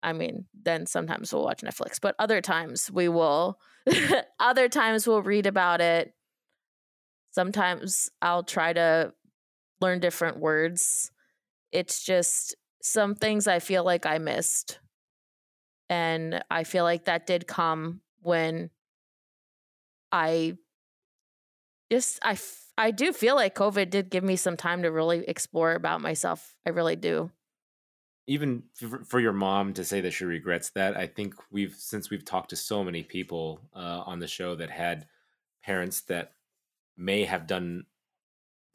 [0.02, 3.61] I mean, then sometimes we'll watch Netflix, but other times we will,
[4.40, 6.12] other times we'll read about it.
[7.30, 9.12] Sometimes I'll try to
[9.80, 11.12] learn different words.
[11.70, 12.57] It's just
[12.87, 14.78] some things I feel like I missed
[15.89, 18.70] and I feel like that did come when
[20.12, 20.57] I
[21.91, 22.20] just
[22.78, 26.57] I do feel like COVID did give me some time to really explore about myself.
[26.66, 27.30] I really do.
[28.26, 32.11] even for, for your mom to say that she regrets that i think we've since
[32.11, 35.07] we've talked to so many people uh, on the show that had
[35.62, 36.32] parents that
[36.97, 37.84] may have done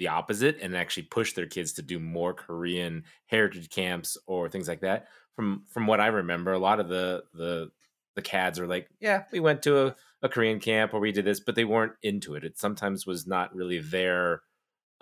[0.01, 4.67] the opposite and actually push their kids to do more korean heritage camps or things
[4.67, 7.71] like that from from what i remember a lot of the the
[8.15, 11.23] the KADs are like yeah we went to a, a korean camp or we did
[11.23, 14.41] this but they weren't into it it sometimes was not really their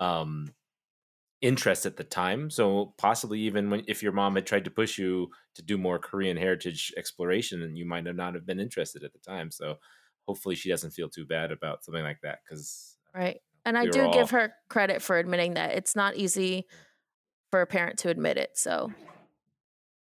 [0.00, 0.54] um
[1.40, 2.50] interest at the time.
[2.50, 5.98] So possibly even when if your mom had tried to push you to do more
[5.98, 9.50] Korean heritage exploration, and you might have not have been interested at the time.
[9.50, 9.78] So
[10.26, 13.42] hopefully she doesn't feel too bad about something like that because Right.
[13.64, 16.66] And I We do give her credit for admitting that it's not easy
[17.50, 18.56] for a parent to admit it.
[18.56, 18.92] So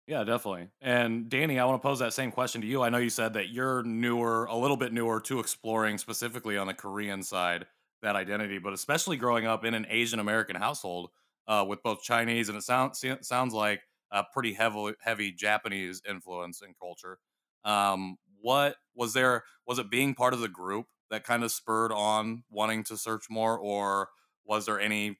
[0.06, 0.68] Yeah, definitely.
[0.80, 2.82] And Danny, I want to pose that same question to you.
[2.82, 6.66] I know you said that you're newer, a little bit newer to exploring specifically on
[6.66, 7.66] the Korean side
[8.02, 11.10] that identity, but especially growing up in an Asian American household
[11.46, 16.62] uh, with both Chinese and it sounds sounds like a pretty heavy heavy Japanese influence
[16.62, 17.18] and culture.
[17.64, 19.44] Um, what was there?
[19.66, 23.26] Was it being part of the group that kind of spurred on wanting to search
[23.28, 24.08] more, or
[24.46, 25.18] was there any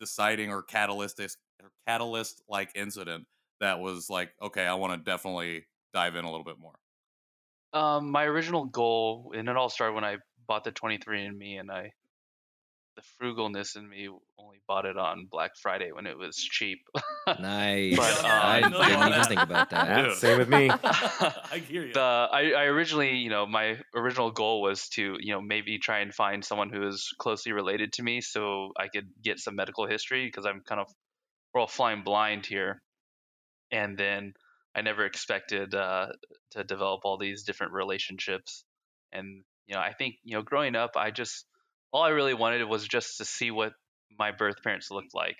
[0.00, 3.26] deciding or catalyst or catalyst like incident
[3.60, 6.76] that was like, okay, I want to definitely dive in a little bit more.
[7.74, 10.16] Um, my original goal, and it all started when I
[10.46, 11.92] bought the 23andMe, and I,
[12.98, 16.80] the frugalness in me only bought it on Black Friday when it was cheap.
[17.38, 17.94] Nice.
[17.94, 19.86] But, I um, didn't even think about that.
[19.86, 20.16] Yeah, Dude.
[20.16, 20.70] same with me.
[20.82, 21.92] I hear you.
[21.92, 25.98] the I, I originally, you know, my original goal was to, you know, maybe try
[25.98, 29.86] and find someone who is closely related to me so I could get some medical
[29.86, 30.86] history because I'm kind of
[31.52, 32.80] we're all flying blind here.
[33.70, 34.32] And then
[34.74, 36.06] I never expected uh,
[36.52, 38.64] to develop all these different relationships.
[39.12, 41.44] And you know, I think you know, growing up, I just
[41.92, 43.72] all I really wanted was just to see what
[44.18, 45.38] my birth parents looked like.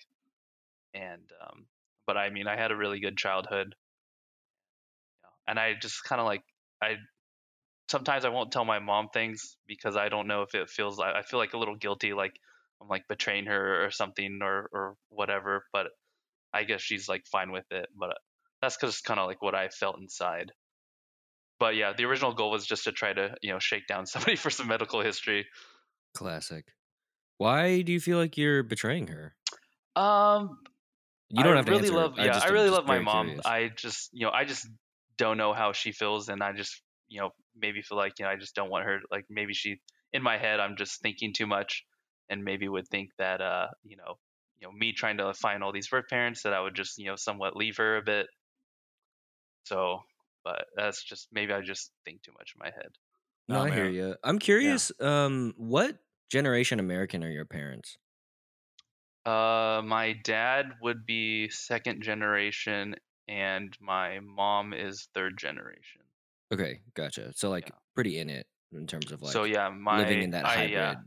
[0.95, 1.67] And um,
[2.07, 3.75] but I mean, I had a really good childhood.
[5.47, 6.43] And I just kind of like
[6.83, 6.97] I
[7.91, 11.15] sometimes I won't tell my mom things because I don't know if it feels like
[11.15, 12.33] I feel like a little guilty like
[12.81, 15.87] I'm like betraying her or something or or whatever but
[16.53, 18.17] I guess she's like fine with it but
[18.61, 20.53] that's cuz kind of like what I felt inside.
[21.59, 24.37] But yeah the original goal was just to try to you know shake down somebody
[24.37, 25.47] for some medical history
[26.15, 26.75] Classic.
[27.39, 29.37] Why do you feel like you're betraying her?
[29.97, 30.59] um
[31.31, 31.91] You don't I have to really answer.
[31.91, 33.45] love I yeah just I really love my mom curious.
[33.45, 34.69] I just you know I just
[35.19, 38.31] don't know how she feels and I just you know maybe feel like you know
[38.33, 39.81] I just don't want her like maybe she
[40.13, 41.85] in my head I'm just thinking too much
[42.31, 44.17] and maybe would think that uh you know
[44.61, 47.07] you know me trying to find all these birth parents that I would just you
[47.07, 48.29] know somewhat leave her a bit
[49.65, 50.03] so
[50.45, 52.93] but that's just maybe I just think too much in my head
[53.49, 54.17] no, Nah, I hear you.
[54.23, 54.93] I'm curious.
[55.01, 57.97] Um, what generation American are your parents?
[59.25, 62.97] uh my dad would be second generation
[63.29, 66.03] and my mom is third generation
[66.53, 67.33] Okay, gotcha.
[67.35, 67.79] So like Yeah.
[67.95, 70.75] pretty in it in terms of like so yeah my living in that I, hybrid
[70.75, 71.01] uh,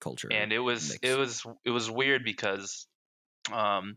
[0.00, 0.30] culture.
[0.32, 1.00] and it was mix.
[1.02, 2.88] it was it was weird because
[3.52, 3.96] um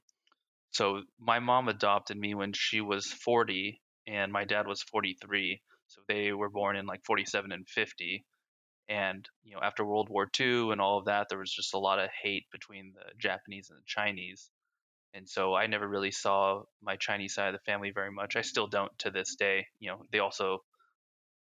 [0.71, 6.01] so my mom adopted me when she was 40 and my dad was 43 so
[6.07, 8.25] they were born in like 47 and 50
[8.89, 11.79] and you know after world war ii and all of that there was just a
[11.79, 14.49] lot of hate between the japanese and the chinese
[15.13, 18.35] and so i never really saw my chinese side of the family very much.
[18.35, 20.59] I still don't to this day you know they also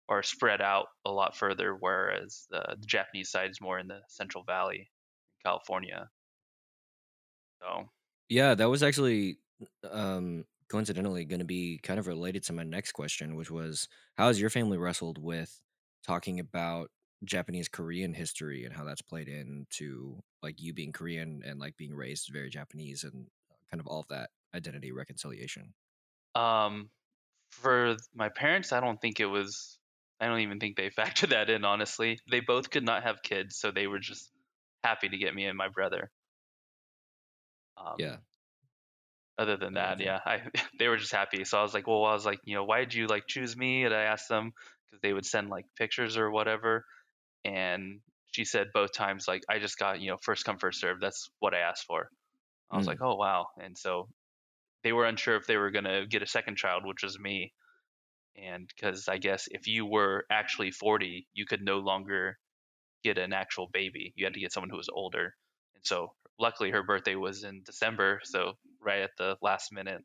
[0.10, 4.02] are spread out a lot further whereas the, the japanese side is more in the
[4.10, 4.92] central valley
[5.44, 6.10] california.
[7.62, 7.90] So
[8.30, 9.40] Yeah, that was actually
[9.84, 13.88] um coincidentally going to be kind of related to my next question, which was
[14.18, 15.62] how has your family wrestled with
[16.06, 16.90] talking about
[17.24, 21.96] Japanese Korean history and how that's played into like you being Korean and like being
[21.96, 23.28] raised very Japanese and
[23.72, 25.74] kind of all of that identity reconciliation.
[26.34, 26.90] Um,
[27.52, 29.78] for my parents, I don't think it was.
[30.20, 31.66] I don't even think they factored that in.
[31.66, 34.32] Honestly, they both could not have kids, so they were just
[34.84, 36.10] happy to get me and my brother.
[37.78, 38.18] Um, Yeah.
[39.38, 40.00] Other than that, that.
[40.00, 41.44] yeah, I they were just happy.
[41.46, 43.56] So I was like, well, I was like, you know, why did you like choose
[43.58, 43.84] me?
[43.84, 44.54] And I asked them
[44.86, 46.86] because they would send like pictures or whatever,
[47.46, 48.02] and
[48.34, 51.00] she said both times like I just got you know first come first serve.
[51.02, 52.10] That's what I asked for.
[52.72, 52.88] I was Mm.
[52.88, 54.10] like, oh wow, and so
[54.84, 57.54] they were unsure if they were gonna get a second child, which was me.
[58.38, 62.38] And because I guess if you were actually 40, you could no longer
[63.04, 64.14] get an actual baby.
[64.16, 65.36] You had to get someone who was older.
[65.76, 70.04] And so luckily her birthday was in December, so right at the last minute,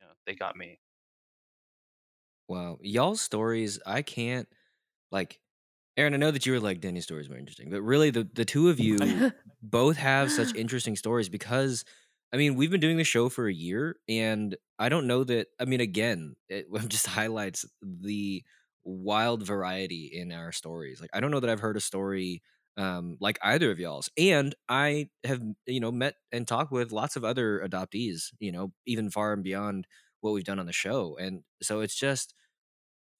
[0.00, 0.80] you know, they got me.
[2.48, 4.48] Wow, y'all's stories, I can't
[5.12, 5.40] like.
[5.96, 8.44] Erin, I know that you were like Danny's stories more interesting, but really the the
[8.44, 11.84] two of you both have such interesting stories because
[12.32, 15.48] I mean we've been doing the show for a year, and I don't know that.
[15.60, 18.44] I mean, again, it just highlights the
[18.84, 21.00] wild variety in our stories.
[21.00, 22.42] Like I don't know that I've heard a story
[22.80, 27.16] um, like either of y'all's, and I have you know met and talked with lots
[27.16, 29.86] of other adoptees, you know, even far and beyond
[30.20, 32.34] what we've done on the show, and so it's just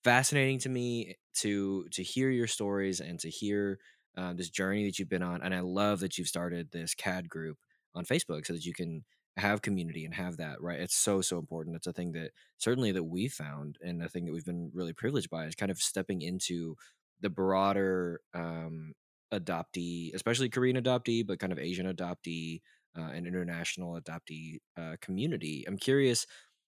[0.04, 3.78] fascinating to me to to hear your stories and to hear
[4.16, 7.28] uh, this journey that you've been on and i love that you've started this KAD
[7.28, 7.58] group
[7.94, 9.04] on facebook so that you can
[9.36, 10.80] have community and have that right?
[10.80, 11.76] It's so so important.
[11.76, 14.92] It's a thing that certainly that we found and a thing that we've been really
[14.92, 16.74] privileged by is kind of stepping into
[17.20, 18.92] the broader um
[19.32, 22.60] adoptee especially korean adoptee but kind of asian adoptee
[22.98, 25.64] uh, and international adoptee uh, community.
[25.66, 26.26] I'm curious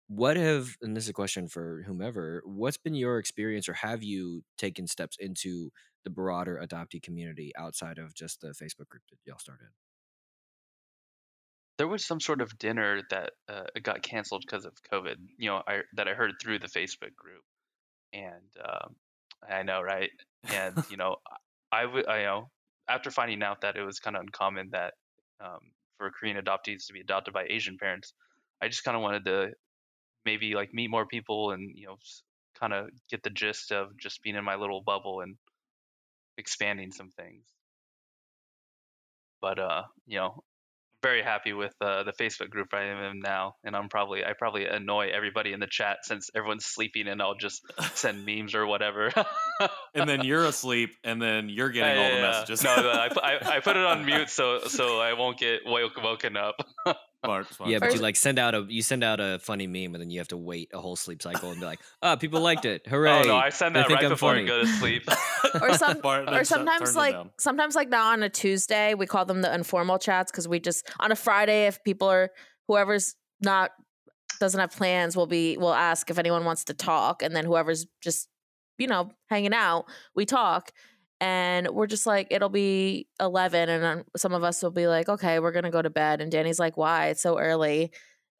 [0.08, 4.02] what have and this is a question for whomever what's been your experience or have
[4.02, 5.70] you taken steps into
[6.04, 9.68] the broader adoptee community outside of just the facebook group that y'all started?
[11.78, 15.62] There was some sort of dinner that uh, got canceled because of covid you know
[15.66, 17.42] I, that i heard through the facebook group.
[18.12, 18.96] And um,
[19.48, 20.10] i know right?
[20.52, 21.16] And you know
[21.72, 22.48] i would i know
[22.88, 24.94] after finding out that it was kind of uncommon that
[25.44, 25.58] um,
[25.98, 28.12] for korean adoptees to be adopted by asian parents
[28.60, 29.50] i just kind of wanted to
[30.24, 31.96] maybe like meet more people and you know
[32.58, 35.36] kind of get the gist of just being in my little bubble and
[36.38, 37.44] expanding some things.
[39.40, 40.42] But uh you know
[41.02, 44.32] very happy with uh, the Facebook group I am in now, and I'm probably I
[44.38, 47.62] probably annoy everybody in the chat since everyone's sleeping, and I'll just
[47.94, 49.10] send memes or whatever.
[49.94, 52.64] and then you're asleep, and then you're getting all the Yeah, messages.
[52.64, 56.36] No, no, I, I, I put it on mute so so I won't get woken
[56.36, 56.56] up.
[57.24, 59.94] Smart, smart, yeah but you like send out a you send out a funny meme
[59.94, 62.40] and then you have to wait a whole sleep cycle and be like ah people
[62.40, 62.86] liked it.
[62.86, 64.66] Hooray oh no, I send They that think right I'm before funny." I go to
[64.66, 65.04] sleep.
[65.60, 69.24] or some Bart or sometimes turns like sometimes like now on a Tuesday we call
[69.24, 72.30] them the informal chats because we just on a Friday if people are
[72.68, 73.70] whoever's not
[74.40, 77.86] doesn't have plans will be we'll ask if anyone wants to talk and then whoever's
[78.02, 78.28] just
[78.78, 79.84] you know hanging out
[80.16, 80.72] we talk
[81.22, 85.08] and we're just like it'll be 11 and then some of us will be like
[85.08, 87.08] okay we're gonna go to bed and danny's like why?
[87.08, 87.92] It's so early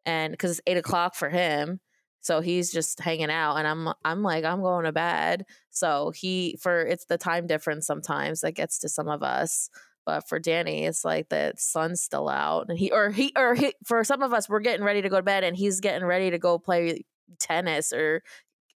[0.05, 1.81] and because it's 8 o'clock for him
[2.21, 6.59] so he's just hanging out and i'm i'm like i'm going to bed so he
[6.61, 9.71] for it's the time difference sometimes that gets to some of us
[10.05, 13.73] but for danny it's like the sun's still out and he or he or he
[13.85, 16.31] for some of us we're getting ready to go to bed and he's getting ready
[16.31, 17.05] to go play
[17.39, 18.23] tennis or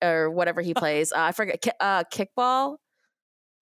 [0.03, 2.77] or whatever he plays uh, i forget uh kickball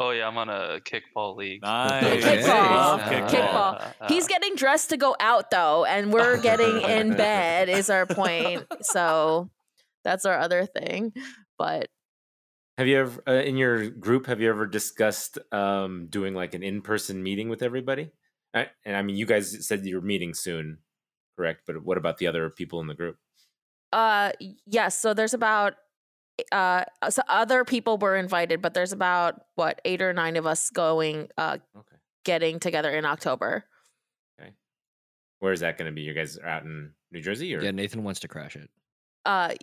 [0.03, 1.63] oh yeah, I'm on a kickball league.
[1.63, 2.25] Nice.
[2.25, 2.47] Kickball.
[2.47, 3.29] Love kickball.
[3.31, 4.09] Kickball.
[4.09, 8.67] He's getting dressed to go out though and we're getting in bed is our point
[8.83, 9.51] so
[10.05, 11.13] that's our other thing
[11.59, 11.89] but
[12.79, 16.63] Have you ever, uh, in your group, have you ever discussed um, doing like an
[16.63, 18.11] in-person meeting with everybody?
[18.55, 20.79] I, and I mean, you guys said you're meeting soon,
[21.37, 21.63] correct?
[21.67, 23.17] But what about the other people in the group?
[23.93, 24.99] Uh, y- yes.
[24.99, 25.75] So there's about
[26.51, 30.71] uh, so other people were invited, but there's about what eight or nine of us
[30.71, 31.97] going uh Okay.
[32.25, 33.65] getting together in October.
[34.41, 34.53] Okay,
[35.41, 36.03] where is that going to be?
[36.03, 38.71] You guys are out in New Jersey, or yeah nathan wants to crash it
[39.27, 39.55] Uh,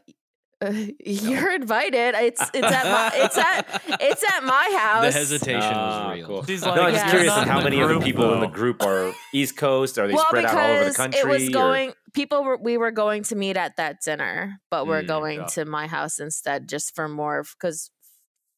[1.05, 2.16] you're invited.
[2.16, 5.05] It's it's at my it's at it's at my house.
[5.05, 6.45] the hesitation Ah, was real cool.
[6.45, 7.10] She's no, I'm just Yeah.
[7.12, 9.97] curious on how many of the group, people in the group are East Coast.
[9.97, 11.20] Are they well, spread out all over the country?
[11.22, 11.93] it was or- going.
[12.14, 15.45] People were we were going to meet at that dinner, but we're Mm, going yeah.
[15.45, 17.91] to my house instead, just for more because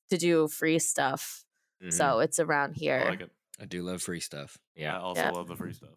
[0.10, 1.44] to do free stuff.
[1.84, 1.94] Mhm.
[1.94, 3.04] So it's around here.
[3.06, 3.32] I like it.
[3.60, 5.32] i do love free stuff Yeah, I also Yeah.
[5.32, 5.90] love the free stuff.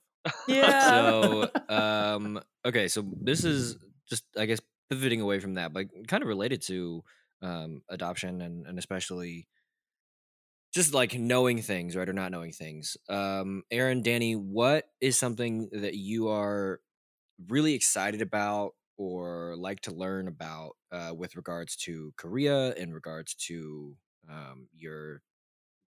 [0.48, 0.80] Yeah.
[0.88, 3.76] so um okay so this is
[4.08, 4.58] just i guess
[4.94, 7.02] pivoting away from that but kind of related to
[7.42, 9.48] um adoption and and especially
[10.72, 12.96] just like knowing things right or not knowing things.
[13.08, 16.80] Um erin danny what is something that you are
[17.48, 23.34] really excited about or like to learn about uh, with regards to korea in regards
[23.34, 23.96] to
[24.30, 25.22] um your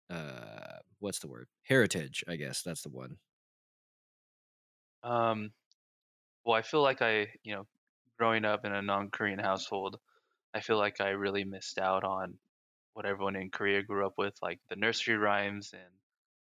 [0.09, 1.47] uh what's the word?
[1.63, 3.17] Heritage i guess that's the one.
[5.03, 5.51] Um,
[6.45, 7.67] well, I feel like I, you know,
[8.19, 9.97] growing up in a non-Korean household,
[10.53, 12.35] I feel like I really missed out on
[12.93, 15.81] what everyone in Korea grew up with, like the nursery rhymes and,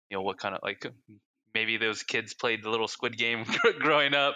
[0.09, 0.85] you know, what kind of like
[1.53, 3.45] maybe those kids played the little Squid Game
[3.79, 4.35] growing up.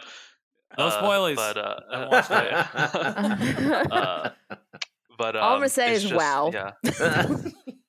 [0.77, 1.35] No uh, spoilies.
[1.35, 3.91] But uh, I haven't watched it.
[3.91, 4.29] uh,
[5.17, 6.51] but All I'm um, gonna say is just- wow.
[6.53, 6.71] Yeah.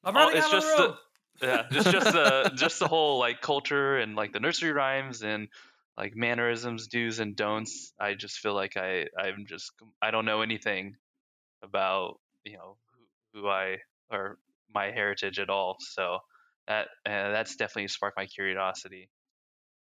[0.05, 0.95] I'm running it's out just room.
[1.41, 5.23] the, yeah, just just the just the whole like culture and like the nursery rhymes
[5.23, 5.49] and
[6.01, 7.93] like mannerisms, do's and don'ts.
[8.01, 9.71] I just feel like I I'm just
[10.01, 10.97] I don't know anything
[11.63, 12.79] about you know
[13.35, 13.77] who I
[14.11, 14.39] or
[14.75, 15.77] my heritage at all.
[15.79, 16.21] So
[16.69, 19.11] that uh, that's definitely sparked my curiosity.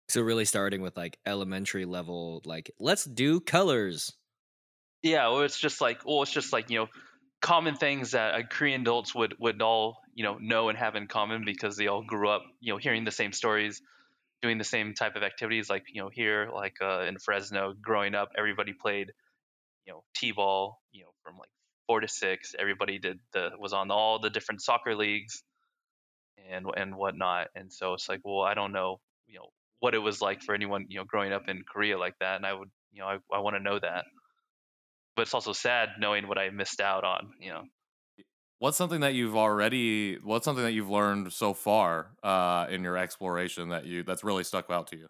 [0.07, 4.13] So really starting with like elementary level, like let's do colors.
[5.03, 6.87] Yeah, well, it's just like well, it's just like you know,
[7.41, 11.07] common things that uh, Korean adults would would all you know know and have in
[11.07, 13.81] common because they all grew up you know hearing the same stories,
[14.41, 15.69] doing the same type of activities.
[15.69, 19.11] Like you know here, like uh, in Fresno, growing up, everybody played
[19.85, 20.79] you know t-ball.
[20.91, 21.49] You know from like
[21.87, 25.43] four to six, everybody did the was on all the different soccer leagues
[26.51, 27.47] and and whatnot.
[27.55, 29.47] And so it's like, well, I don't know, you know,
[29.79, 32.45] what it was like for anyone you know growing up in Korea like that, and
[32.45, 34.05] I would you know I, I want to know that
[35.17, 37.31] but it's also sad knowing what I missed out on.
[37.41, 37.63] You know,
[38.59, 40.15] What's something that you've already?
[40.17, 44.43] What's something that you've learned so far uh, in your exploration that you that's really
[44.43, 45.07] stuck out to you?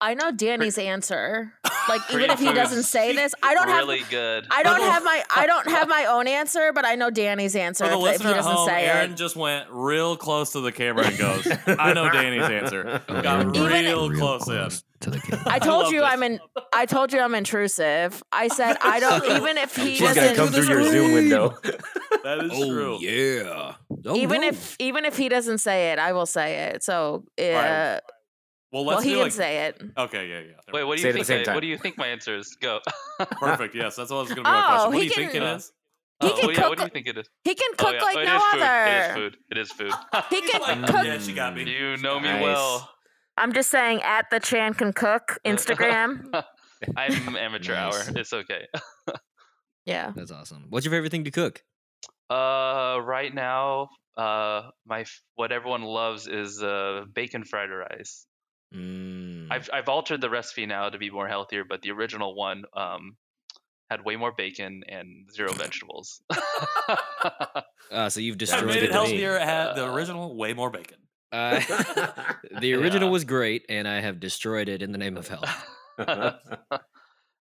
[0.00, 1.52] I know Danny's answer.
[1.88, 4.46] Like even if he food doesn't say this, I don't really have good.
[4.50, 7.84] I don't have my I don't have my own answer, but I know Danny's answer
[7.84, 9.16] For the if, if he listener doesn't home, say Erin it.
[9.16, 13.64] just went real close to the camera and goes, "I know Danny's answer." Got Even-
[13.64, 14.68] real, close, in.
[15.00, 15.44] to the camera.
[15.46, 16.10] I told love you this.
[16.10, 16.40] I'm in.
[16.72, 18.22] I told you I'm intrusive.
[18.32, 19.24] I said I don't.
[19.24, 20.36] Even if he She's doesn't.
[20.36, 21.56] come through your Zoom window.
[22.24, 22.98] That is oh true.
[23.00, 23.74] yeah.
[24.06, 24.48] Oh, even no.
[24.48, 26.82] if even if he doesn't say it, I will say it.
[26.82, 28.00] So, uh, right.
[28.74, 29.80] Well, let's well, he do can say it.
[29.96, 30.72] Okay, yeah, yeah.
[30.72, 31.46] Wait, what do Say you it think?
[31.48, 32.56] I, what do you think my answer is?
[32.60, 32.80] Go.
[33.20, 33.24] go.
[33.26, 33.72] Perfect.
[33.76, 34.86] Yes, that's what I was going to be my Oh, question.
[34.86, 35.72] What do he you think can- it is?
[36.20, 37.28] He oh, can well, yeah, what do you think it is?
[37.44, 38.02] He can Oh, cook yeah.
[38.02, 38.62] like oh, no food.
[38.62, 38.84] other.
[38.90, 39.36] It is food.
[39.52, 39.92] It is food.
[40.30, 41.04] He can Like, cook.
[41.06, 41.62] yeah, she got me.
[41.70, 42.42] you know me Nice.
[42.42, 42.90] well.
[43.36, 46.32] I'm just saying, at the Chan can cook Instagram.
[46.96, 48.08] I'm amateur Nice.
[48.08, 48.16] hour.
[48.18, 48.66] It's okay.
[49.86, 50.12] yeah.
[50.16, 50.66] That's awesome.
[50.70, 51.62] What's your favorite thing to cook?
[52.30, 58.26] Uh, right now, uh, my f- what everyone loves is uh bacon fried rice.
[58.74, 59.48] Mm.
[59.50, 63.16] I've I've altered the recipe now to be more healthier, but the original one um
[63.90, 66.22] had way more bacon and zero vegetables.
[67.92, 69.36] Ah, so you've I destroyed made it it healthier.
[69.36, 70.98] It had the original way more bacon.
[71.30, 71.60] Uh,
[72.60, 73.12] the original Yeah.
[73.12, 75.50] was great, and I have destroyed it in the name of health.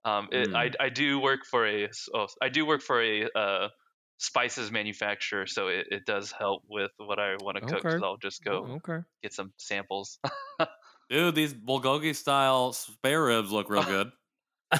[0.05, 0.75] um, it, I Mm.
[0.79, 3.69] I do work for a s- oh, I do work for a uh
[4.17, 7.85] spices manufacturer, so it, it does help with what I want to cook.
[7.85, 7.97] Okay.
[7.99, 9.05] So I'll just go Oh, okay.
[9.21, 10.19] get some samples.
[11.09, 14.11] Dude, these bulgogi style spare ribs look real good.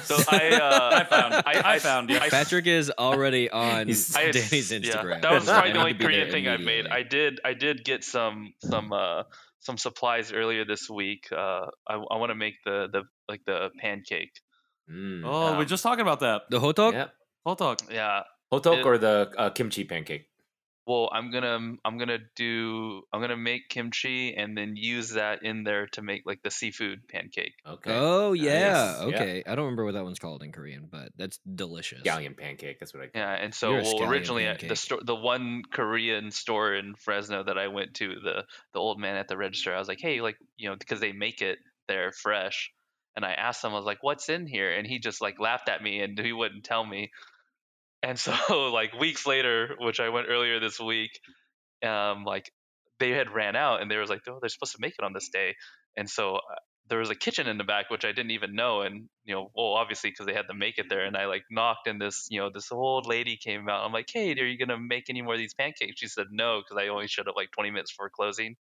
[0.03, 1.33] So I uh, I found.
[1.33, 2.09] I, I- found.
[2.11, 2.19] Yeah.
[2.21, 5.21] I- Patrick is already on He's- I- Danny's yeah, Instagram.
[5.23, 6.85] that was probably the only to be there Korean thing I've made.
[6.87, 9.23] I did I did get some some uh
[9.61, 11.25] some supplies earlier this week.
[11.31, 14.31] Uh, I, I want to make the the like the pancake.
[14.91, 15.23] Mm.
[15.25, 16.43] oh, we're um, just talking about that.
[16.51, 16.93] the hotteok.
[16.93, 17.11] Yep.
[17.45, 17.81] Hold talk.
[17.91, 18.21] Yeah.
[18.53, 20.28] Hotteok It- or the uh, kimchi pancake?
[20.89, 25.63] Well, I'm gonna I'm gonna do I'm gonna make kimchi and then use that in
[25.63, 27.53] there to make like the seafood pancake.
[27.63, 27.91] Okay.
[27.93, 28.95] Oh yeah.
[29.03, 29.13] Nice.
[29.13, 29.21] Yeah.
[29.21, 29.43] Okay.
[29.45, 32.01] I don't remember what that one's called in Korean, but that's delicious.
[32.01, 32.79] Scallion pancake.
[32.79, 35.61] That's what I call Yeah, and so You're well, originally uh, the store, the one
[35.71, 39.75] Korean store in Fresno that I went to, the the old man at the register,
[39.75, 42.71] I was like, hey, like you know, because they make it there fresh,
[43.15, 45.69] and I asked him, I was like, what's in here, and he just like laughed
[45.69, 47.11] at me and he wouldn't tell me,
[48.03, 48.33] and so
[48.73, 51.11] like weeks later, which I went earlier this week,
[51.85, 52.51] um, like
[52.99, 55.13] they had ran out and they was like, oh, they're supposed to make it on
[55.13, 55.55] this day,
[55.97, 56.35] and so.
[56.35, 56.55] Uh,
[56.89, 59.51] there was a kitchen in the back which I didn't even know, and you know,
[59.55, 61.05] well, obviously because they had to make it there.
[61.05, 63.85] And I like knocked, and this, you know, this old lady came out.
[63.85, 66.61] I'm like, "Hey, are you gonna make any more of these pancakes?" She said no,
[66.61, 68.55] because I only showed up like 20 minutes before closing.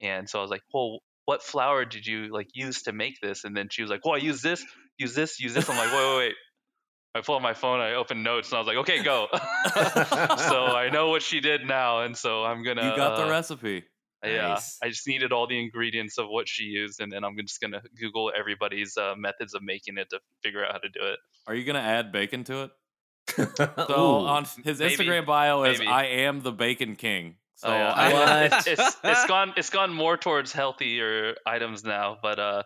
[0.00, 3.44] And so I was like, "Well, what flour did you like use to make this?"
[3.44, 4.64] And then she was like, "Well, I use this,
[4.98, 6.34] use this, use this." I'm like, "Wait, wait, wait."
[7.14, 10.66] I pull out my phone, I open notes, and I was like, "Okay, go." so
[10.66, 12.90] I know what she did now, and so I'm gonna.
[12.90, 13.84] You got the uh, recipe.
[14.24, 14.78] yeah, Nice.
[14.82, 17.82] I just needed all the ingredients of what she used, and then I'm just gonna
[18.00, 21.18] Google everybody's uh, methods of making it to figure out how to do it.
[21.46, 22.70] Are you gonna add bacon to it?
[23.56, 24.26] So Ooh.
[24.26, 24.96] on his Maybe.
[24.96, 25.90] Instagram bio is Maybe.
[25.90, 27.92] "I am the Bacon King." So Oh, yeah.
[27.92, 28.12] I, I-
[28.48, 28.66] What?
[28.66, 32.62] it's it's gone it's gone more towards healthier items now, but uh,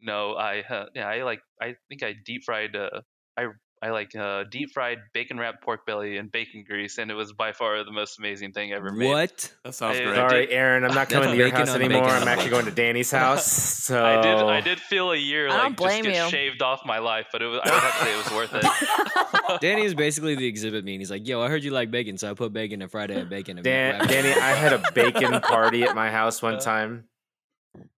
[0.00, 3.00] no, I uh, yeah I like I think I deep fried uh
[3.36, 3.48] I
[3.82, 7.32] I like uh deep fried bacon wrapped pork belly and bacon grease, and it was
[7.32, 9.08] by far the most amazing thing ever made.
[9.08, 9.52] What?
[9.64, 10.16] that sounds I- great.
[10.16, 10.84] Sorry, Erin.
[10.84, 12.08] I'm not coming to your bacon house anymore.
[12.08, 13.46] I'm actually going to Danny's house.
[13.46, 16.30] So I did I did feel a year I don't like just get you.
[16.30, 18.54] shaved off my life, but it was I would have to say it was worth
[18.54, 19.60] it.
[19.60, 22.18] Danny is basically the exhibit me, and he's like, "Yo, I heard you like bacon,
[22.18, 24.10] so I put bacon and fried egg bacon." And Dan, wrapped.
[24.10, 27.04] Danny, I had a bacon party at my house one time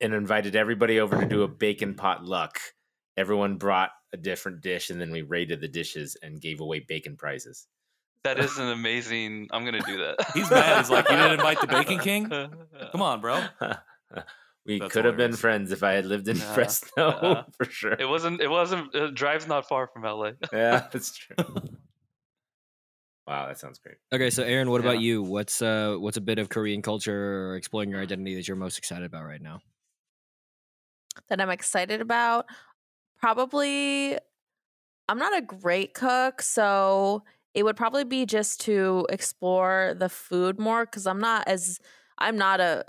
[0.01, 2.59] and invited everybody over to do a bacon potluck.
[3.17, 7.17] Everyone brought a different dish, and then we rated the dishes and gave away bacon
[7.17, 7.67] prizes.
[8.25, 9.49] That is an amazing.
[9.53, 10.17] I'm gonna do that.
[10.35, 10.79] He's mad.
[10.79, 12.29] He's like, "You didn't invite the Bacon King?
[12.29, 13.45] Come on, bro."
[14.67, 15.41] we That's could have been hilarious.
[15.41, 16.91] friends if I had lived in Yeah, Fresno
[17.23, 17.43] yeah.
[17.57, 17.93] for sure.
[17.93, 18.41] It wasn't.
[18.41, 18.95] It wasn't.
[18.95, 20.33] Uh, drive's not far from LA.
[20.53, 21.37] yeah, that's true.
[23.27, 23.97] Wow, that sounds great.
[24.13, 25.23] Okay, so Erin, what about you?
[25.23, 28.79] What's uh what's a bit of Korean culture or exploring your identity that you're most
[28.79, 29.61] excited about right now?
[31.29, 32.47] that I'm excited about.
[33.21, 34.17] Probably,
[35.09, 40.59] I'm not a great cook, so it would probably be just to explore the food
[40.61, 41.81] more because I'm not as
[42.19, 42.85] I'm not a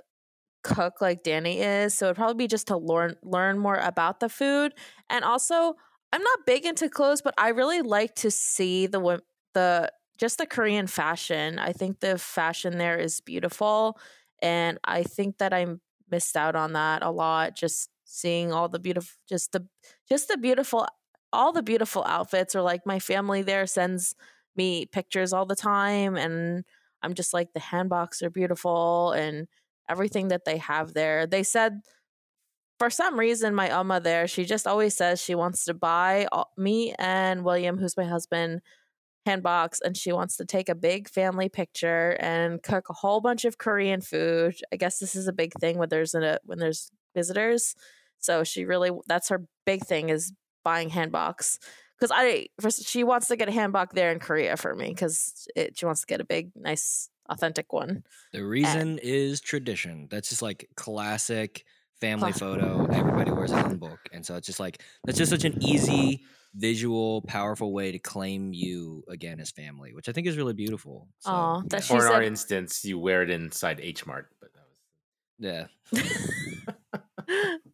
[0.64, 1.94] cook like Danny is.
[1.94, 4.74] So it'd probably be just to learn learn more about the food,
[5.10, 5.76] and also
[6.14, 9.22] I'm not big into clothes, but I really like to see the
[9.54, 11.60] the just the Korean fashion.
[11.60, 14.00] I think the fashion there is beautiful,
[14.42, 15.68] and I think that I
[16.12, 17.56] missed out on that a lot.
[17.56, 19.66] Just seeing all the beautiful, just the
[20.08, 20.88] just the beautiful,
[21.32, 22.56] all the beautiful outfits.
[22.56, 24.16] Or like my family there sends
[24.56, 26.64] me pictures all the time, and
[27.02, 29.48] I'm just like the hanboks are beautiful and
[29.90, 31.26] everything that they have there.
[31.28, 31.82] They said
[32.80, 36.52] for some reason my Oma there, she just always says she wants to buy all,
[36.58, 38.62] me and William, who's my husband,
[39.28, 43.46] hanboks and she wants to take a big family picture and cook a whole bunch
[43.46, 44.56] of Korean food.
[44.72, 47.76] I guess this is a big thing when there's a uh, when there's visitors.
[48.20, 51.58] So she really that's her big thing is buying hanboks
[52.00, 55.48] because I first, she wants to get a hanbok there in Korea for me because
[55.74, 58.04] she wants to get a big, nice, authentic one.
[58.32, 60.08] The reason is tradition.
[60.10, 61.66] That's just like classic
[62.00, 62.86] family Cla- photo.
[62.86, 66.24] Everybody wears a hanbok, and so it's just like that's just such an easy,
[66.56, 71.10] visual, powerful way to claim you again as family, which I think is really beautiful.
[71.20, 71.82] So, Aw, that yeah.
[71.82, 74.78] she Or in our instance, you wear it inside H Mart, but that was
[75.40, 76.69] yeah.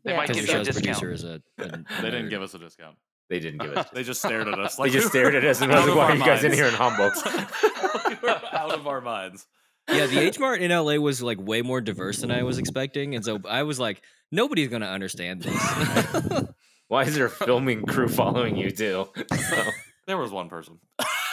[0.05, 0.99] They might Because give the you a discount.
[0.99, 2.95] producer is a, a They didn't give us a discount.
[3.29, 3.87] they didn't give us.
[3.93, 4.75] They just stared at us.
[4.77, 6.53] they just stared at us and out was like, "Why our are you guys in
[6.53, 7.25] here in hanboks?"
[8.09, 9.45] we were out of our minds.
[9.91, 13.13] Yeah, the H Mart in LA was like way more diverse than I was expecting,
[13.15, 14.01] and so I was like,
[14.31, 16.43] nobody's gonna understand this.
[16.87, 19.09] Why is there a filming crew following you too?
[19.35, 19.63] So,
[20.07, 20.77] There was one person.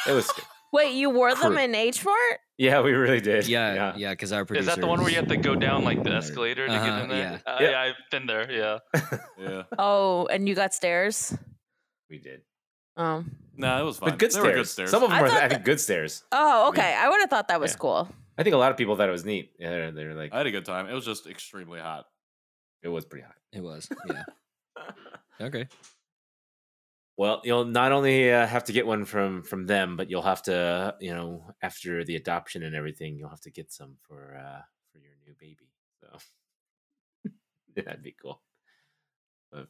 [0.06, 0.44] it was good.
[0.72, 1.58] Wait, you wore them Crew.
[1.58, 2.38] in H Mart?
[2.58, 3.46] Yeah, we really did.
[3.48, 5.84] yeah, yeah, because our producer Is that the one where you have to go down
[5.84, 7.40] like the escalator to Uh-huh, get in there?
[7.46, 7.52] yeah.
[7.52, 7.70] Uh, Yeah.
[7.70, 8.50] yeah, I've been there.
[8.50, 8.78] Yeah.
[9.38, 9.62] Yeah.
[9.78, 11.36] Oh, and you got stairs?
[12.08, 12.42] we did.
[12.96, 13.24] Oh.
[13.56, 14.10] No, it was fine.
[14.10, 14.56] But good They were stairs.
[14.56, 14.90] good stairs.
[14.90, 16.22] Some of them I are, thought I think, that- good stairs.
[16.32, 16.94] Oh, I mean, okay.
[16.94, 17.78] I would have thought that was yeah.
[17.78, 18.08] cool.
[18.38, 19.52] I think a lot of people thought it was neat.
[19.58, 20.88] Yeah, they're, they're like, I had a good time.
[20.88, 22.06] It was just extremely hot.
[22.82, 23.34] it was pretty hot.
[23.52, 24.24] It was, yeah.
[25.40, 25.66] okay.
[27.22, 30.42] Well, you'll not only uh, have to get one from from them, but you'll have
[30.42, 34.62] to, you know, after the adoption and everything, you'll have to get some for uh
[34.90, 35.70] for your new baby.
[36.00, 36.18] So
[37.76, 38.42] that'd be cool.
[39.52, 39.68] But,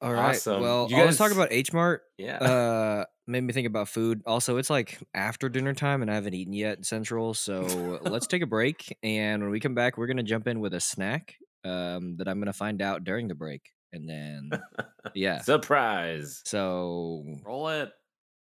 [0.00, 0.34] All right.
[0.34, 0.60] Awesome.
[0.60, 2.38] Well, You all this talk about H Mart yeah.
[2.38, 4.20] uh made me think about food.
[4.26, 7.34] Also, it's like after dinner time and I haven't eaten yet in Central.
[7.34, 8.98] So let's take a break.
[9.04, 12.40] And when we come back, we're gonna jump in with a snack um that I'm
[12.40, 13.73] gonna find out during the break.
[13.94, 14.50] And then
[15.14, 15.40] yeah.
[15.42, 16.42] Surprise.
[16.44, 17.92] So Roll it.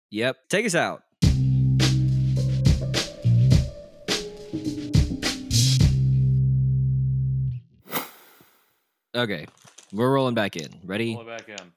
[0.10, 0.36] yep.
[0.49, 1.04] Take us out.
[9.16, 9.45] Okay.
[9.91, 10.70] We're rolling back in.
[10.84, 11.14] Ready?
[11.16, 11.72] Roll it back in.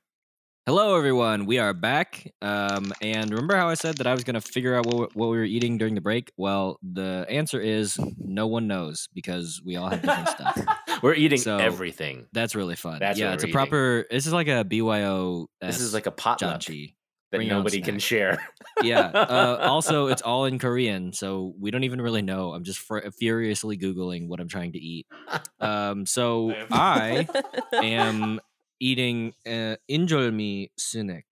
[0.66, 1.46] Hello, everyone.
[1.46, 2.28] We are back.
[2.42, 5.28] Um, and remember how I said that I was going to figure out what, what
[5.30, 6.32] we were eating during the break?
[6.36, 10.60] Well, the answer is no one knows because we all have different stuff.
[11.04, 12.26] We're eating So, everything.
[12.32, 12.98] That's really fun.
[12.98, 13.54] That's yeah, it's a eating.
[13.54, 14.06] proper.
[14.10, 15.46] This is like a BYO.
[15.60, 16.94] This is like a potluck janchi.
[17.30, 18.44] that bring nobody can share.
[18.82, 19.02] Yeah.
[19.14, 22.52] Uh, also, it's all in Korean, so we don't even really know.
[22.52, 25.06] I'm just fur- furiously googling what I'm trying to eat.
[25.58, 27.26] Um, so I
[27.72, 28.40] am
[28.80, 31.24] eating uh, injeolmi snack.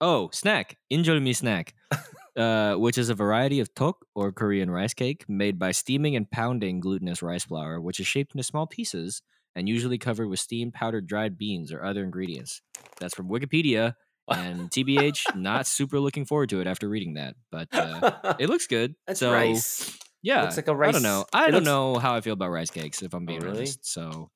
[0.00, 1.74] Oh, snack injeolmi snack,
[2.36, 6.30] uh, which is a variety of tteok or Korean rice cake made by steaming and
[6.30, 9.22] pounding glutinous rice flour, which is shaped into small pieces
[9.56, 12.60] and usually covered with steamed powdered dried beans or other ingredients.
[13.00, 13.94] That's from Wikipedia.
[14.28, 18.66] And TBH, not super looking forward to it after reading that, but uh, it looks
[18.66, 18.94] good.
[19.06, 19.96] That's so rice.
[20.22, 21.24] yeah, Looks like a rice- i don't know.
[21.32, 23.58] I it don't looks- know how I feel about rice cakes if I'm being really?
[23.58, 23.86] honest.
[23.86, 24.30] So,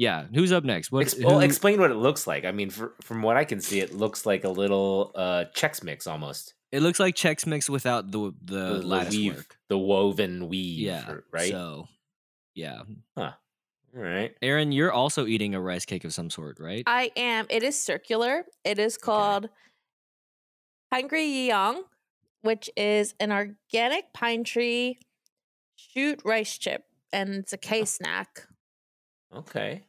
[0.00, 0.90] yeah, who's up next?
[0.90, 1.02] What?
[1.02, 2.46] Ex- well, explain what it looks like.
[2.46, 5.84] I mean, for, from what I can see, it looks like a little uh, Chex
[5.84, 6.54] Mix almost.
[6.72, 9.58] it looks like Chex Mix without the the, the lattice weave, work.
[9.68, 10.78] the woven weave.
[10.78, 11.50] Yeah, or- right.
[11.50, 11.86] So,
[12.54, 12.80] yeah,
[13.18, 13.34] All
[13.92, 14.34] right.
[14.40, 16.82] Erin, you're also eating a rice cake of some sort, right?
[16.86, 17.46] I am.
[17.50, 18.46] It is circular.
[18.64, 19.50] It is called
[20.90, 21.82] Hungry Young,
[22.40, 24.98] which is an organic pine tree
[25.76, 28.46] shoot rice chip, and it's a K snack.
[29.36, 29.84] Okay.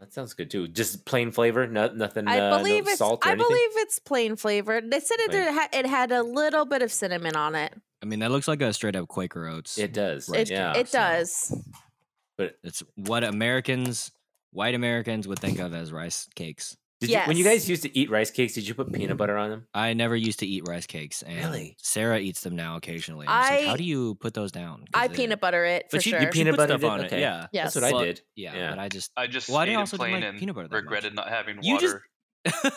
[0.00, 0.66] That sounds good too.
[0.66, 2.26] Just plain flavor, no, nothing.
[2.26, 2.98] I uh, believe no it's.
[2.98, 3.48] salt or I anything.
[3.48, 4.90] believe it's plain flavored.
[4.90, 5.44] They said it Plain.
[5.44, 7.74] did ha- it had a little bit of cinnamon on it.
[8.02, 9.76] I mean, that looks like a straight up Quaker Oats.
[9.76, 10.28] it does.
[10.28, 10.40] Right.
[10.40, 10.72] It yeah.
[10.74, 11.54] it so- does.
[12.38, 14.10] but It's what Americans,
[14.52, 16.78] white Americans, would think of as rice cakes.
[17.00, 19.36] Did you, when you guys used to eat rice cakes, did you put peanut butter
[19.38, 19.66] on them?
[19.72, 21.76] I never used to eat rice cakes, and Really?
[21.80, 23.26] Sarah eats them now occasionally.
[23.26, 24.84] I'm just like, how do you put those down?
[24.92, 26.20] I they- peanut butter it for But she, sure.
[26.20, 27.00] you peanut peanut butter butter stuff did?
[27.00, 27.16] on Okay.
[27.16, 27.20] it.
[27.20, 27.72] Yeah, Yes.
[27.74, 28.20] That's what I did.
[28.36, 28.70] yeah, Yeah.
[28.70, 30.54] But I just I just Well, I ate it also didn't plain like and peanut
[30.54, 30.82] butter that much.
[30.82, 32.04] regretted not having You just- water.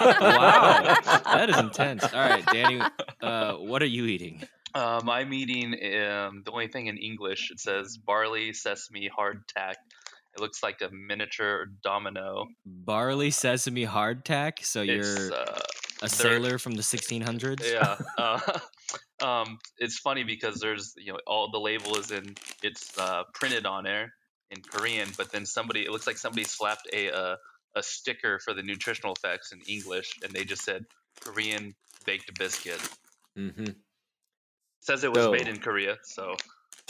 [0.00, 2.04] wow, that is intense.
[2.04, 2.80] All right, Danny,
[3.22, 4.42] uh, what are you eating?
[4.74, 7.50] Um, I'm eating um, the only thing in English.
[7.50, 9.74] It says barley, sesame, hardtack.
[10.34, 12.46] It looks like a miniature domino.
[12.64, 14.64] Barley sesame hardtack.
[14.64, 15.58] So you're uh,
[16.02, 17.64] a sailor from the 1600s.
[17.72, 17.96] yeah.
[18.18, 18.58] Uh,
[19.24, 23.66] um, it's funny because there's you know all the label is in it's uh, printed
[23.66, 24.12] on there
[24.50, 27.36] in Korean, but then somebody it looks like somebody slapped a uh,
[27.76, 30.84] a sticker for the nutritional effects in English, and they just said
[31.20, 31.74] Korean
[32.06, 32.80] baked biscuit.
[33.36, 33.66] hmm
[34.80, 36.36] says it was So- made in Korea, so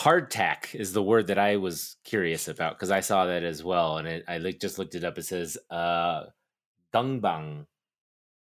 [0.01, 3.98] Hardtack is the word that I was curious about because I saw that as well,
[3.98, 5.18] and it, I like just looked it up.
[5.18, 6.24] It says uh,
[6.94, 7.66] geonppang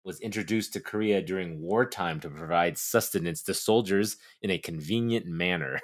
[0.05, 5.80] was introduced to Korea during wartime to provide sustenance to soldiers in a convenient manner.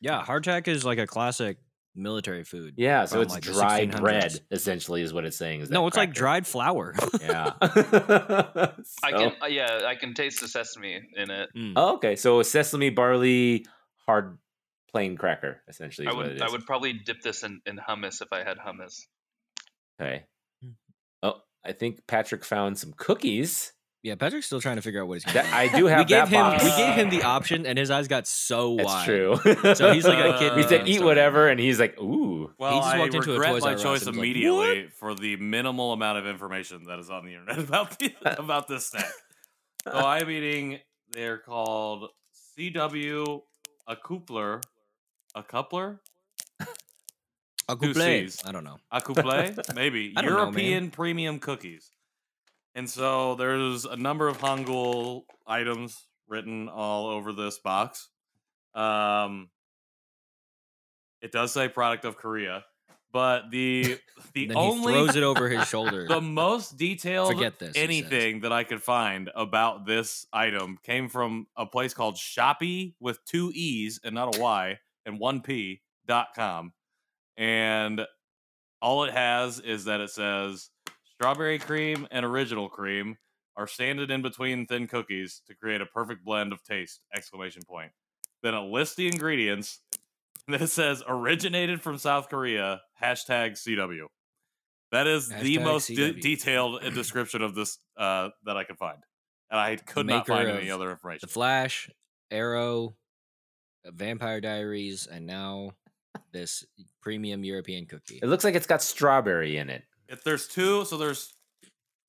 [0.00, 1.56] Yeah, hardtack is like a classic
[1.94, 2.74] military food.
[2.76, 5.62] Yeah, so it's like, the dry bread essentially is what it's saying.
[5.62, 6.94] Is No, that it's like dried flour.
[7.22, 7.52] Yeah.
[7.62, 11.48] I can uh, yeah I can taste the sesame in it.
[11.56, 11.72] Mm.
[11.76, 12.14] Oh, okay.
[12.16, 13.64] So sesame, barley,
[14.04, 14.36] hard
[14.94, 16.06] plain cracker essentially.
[16.06, 16.42] I Is what would it is.
[16.42, 19.00] I would probably dip this in, in hummus if I had hummus.
[20.00, 20.22] Okay.
[20.62, 20.70] Hmm.
[21.20, 21.34] Oh,
[21.66, 23.72] I think Patrick found some cookies.
[24.04, 26.04] Yeah, Patrick's still trying to figure out what he's That gonna I do have we
[26.04, 26.62] gave that him box.
[26.62, 29.04] we gave him the option and his eyes got so That's wide.
[29.04, 29.36] true.
[29.74, 30.52] So he's like a kid.
[30.56, 33.30] he in a said, "Eat whatever," and he's like, "Ooh." Well, just I walked into
[33.30, 36.84] a regret Toys my choice and was like, immediately for the minimal amount of information
[36.84, 39.10] that is on the internet about the, about this snack.
[39.82, 40.78] So I'm eating.
[41.10, 42.10] They're called
[42.56, 43.40] CW
[43.86, 44.60] a coupler,
[45.34, 46.00] a coupler,
[48.44, 48.48] A.
[48.48, 48.78] I don't know.
[48.90, 49.00] a
[49.54, 50.30] couple, maybe don't know.
[50.30, 51.90] European premium cookies.
[52.74, 58.08] And so there's a number of Hangul items written all over this box.
[58.74, 59.50] Um,
[61.22, 62.64] it does say product of Korea,
[63.12, 63.98] but the
[64.34, 66.08] the only he throws it over his shoulder.
[66.08, 71.46] the most detailed Forget this, anything that I could find about this item came from
[71.56, 76.28] a place called Shopee with two E's and not a Y and one P dot
[76.34, 76.72] com.
[77.36, 78.02] And
[78.80, 80.70] all it has is that it says
[81.14, 83.16] strawberry cream and original cream
[83.56, 87.00] are sanded in between thin cookies to create a perfect blend of taste!
[87.14, 87.92] Exclamation point.
[88.42, 89.80] Then it lists the ingredients.
[90.46, 92.82] Then it says originated from South Korea.
[93.02, 94.08] Hashtag CW.
[94.92, 98.98] That is the most de- detailed description of this uh, that I could find,
[99.50, 101.20] and I could not find any other information.
[101.22, 101.88] the Flash,
[102.30, 102.94] Arrow,
[103.86, 105.72] Vampire Diaries, and now
[106.32, 106.64] this
[107.00, 108.18] premium European cookie.
[108.22, 109.84] It looks like it's got strawberry in it.
[110.08, 111.34] If there's two, so there's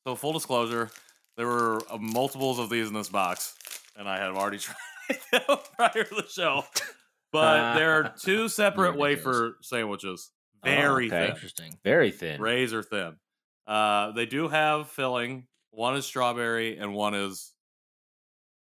[0.06, 0.90] so full disclosure,
[1.38, 3.56] there were uh, multiples of these in this box,
[3.96, 4.58] and I had already
[5.10, 6.64] tried them prior to the show.
[7.32, 10.32] But there are two separate wafer sandwiches,
[10.64, 11.26] Oh, very okay.
[11.28, 11.78] thin, Interesting.
[11.84, 12.42] Very thin.
[12.42, 13.18] razor thin.
[13.68, 15.46] Uh, they do have filling.
[15.72, 17.52] One is strawberry, and one is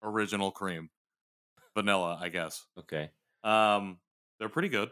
[0.03, 0.89] original cream,
[1.75, 2.65] vanilla, I guess.
[2.79, 3.09] Okay.
[3.43, 3.97] Um,
[4.39, 4.89] they're pretty good,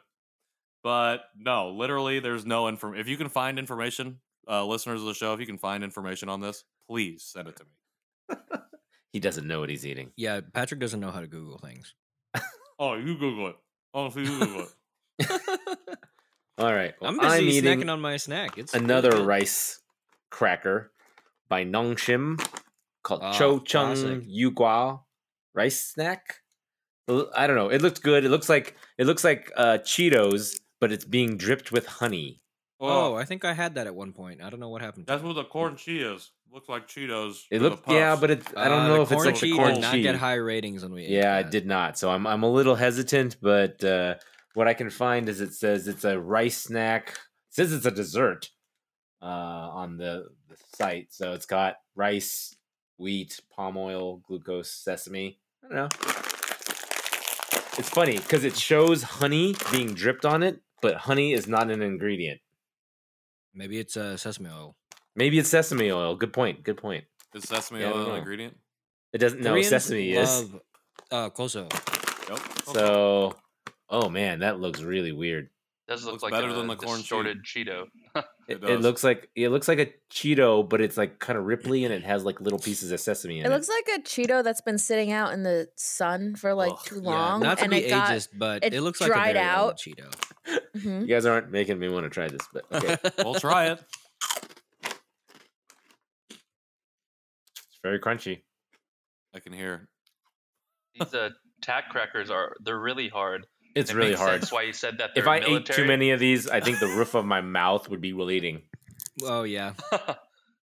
[0.84, 2.96] but no, literally, there's no inform.
[2.96, 4.20] If you can find information,
[4.50, 7.56] uh, listeners of the show, if you can find information on this, please send it
[7.58, 8.38] to me.
[9.12, 10.12] He doesn't know what he's eating.
[10.16, 11.96] Yeah, Patrick doesn't know how to Google things.
[12.78, 13.56] Oh, you Google it.
[13.92, 14.68] Oh, so you Google
[15.20, 15.30] it.
[16.60, 16.94] All right.
[17.02, 18.60] well, I'm busy eating snacking on my snack.
[18.60, 19.26] It's another good.
[19.26, 19.80] rice
[20.30, 20.92] cracker
[21.50, 22.40] by Nongshim
[23.02, 24.28] called Ah, Cho Chung classic.
[24.30, 25.00] Yugwa
[25.56, 26.42] rice snack.
[27.10, 27.70] L- I don't know.
[27.70, 28.24] It looked good.
[28.24, 32.42] It looks like it looks like uh, Cheetos, but it's being dripped with honey.
[32.82, 34.42] Oh, Oh, I think I had that at one point.
[34.42, 35.06] I don't know what happened.
[35.08, 35.26] that's it.
[35.26, 36.88] what the corn cheese looks like.
[36.88, 37.42] Cheetos.
[37.52, 39.54] It with looked yeah, but it I don't Uh, know if it's corn like the
[39.56, 40.04] corn did not cheese.
[40.04, 41.98] get high ratings when we ate Yeah, it did not.
[41.98, 44.16] So I'm I'm a little hesitant, but uh,
[44.54, 47.10] what I can find is it says it's a rice snack.
[47.50, 48.50] It says it's a dessert
[49.22, 51.08] uh, on the, the site.
[51.12, 52.56] So it's got rice,
[52.98, 55.40] wheat, palm oil, glucose, sesame.
[55.64, 56.22] I don't know.
[57.80, 61.82] It's funny because it shows honey being dripped on it, but honey is not an
[61.82, 62.42] ingredient.
[63.54, 64.76] Maybe it's uh, sesame oil.
[65.16, 66.16] Maybe it's sesame oil.
[66.18, 66.64] Good point.
[66.64, 67.06] Good point.
[67.34, 68.16] is sesame Yeah, I oil don't an know.
[68.16, 68.58] ingredient?
[69.14, 69.40] It doesn't.
[69.42, 70.42] No, Koreans sesame is.
[70.52, 70.62] love,
[71.10, 71.70] Uh, Koso.
[72.30, 72.40] Yep.
[72.74, 73.36] So,
[73.90, 75.50] oh man, that looks really weird.
[75.90, 77.02] Does look Looks like better a than the corn cheese.
[77.04, 77.86] distorted Cheeto.
[78.48, 81.46] It, It it looks like it looks like a Cheeto, but it's like kind of
[81.46, 83.48] ripply and it has like little pieces of sesame in it.
[83.48, 86.80] It looks like a Cheeto that's been sitting out in the sun for like Ugh.
[86.84, 88.10] too Yeah, long, not to and be it got.
[88.10, 89.78] ageist, but it it looks like a dried very old out.
[89.78, 90.12] Cheeto.
[90.76, 91.02] Mhm.
[91.02, 92.98] you guys aren't making me want to try this, but okay.
[93.24, 93.84] We'll try it.
[96.32, 98.42] It's very crunchy.
[99.36, 99.88] I can hear.
[100.96, 101.30] These uh,
[101.62, 103.46] tack crackers are they're really hard.
[103.76, 104.42] It's It really makes hard.
[104.42, 105.12] That's why you said that.
[105.16, 107.90] If they're I ate too many of these, I think the roof of my mouth
[107.90, 108.62] would be bleeding.
[109.24, 109.74] Oh yeah.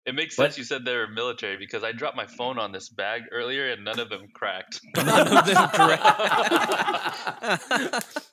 [0.07, 0.47] it makes What?
[0.47, 3.85] sense you said they're military because I dropped my phone on this bag earlier and
[3.85, 4.81] none of them cracked.
[4.97, 7.11] None of them cracked.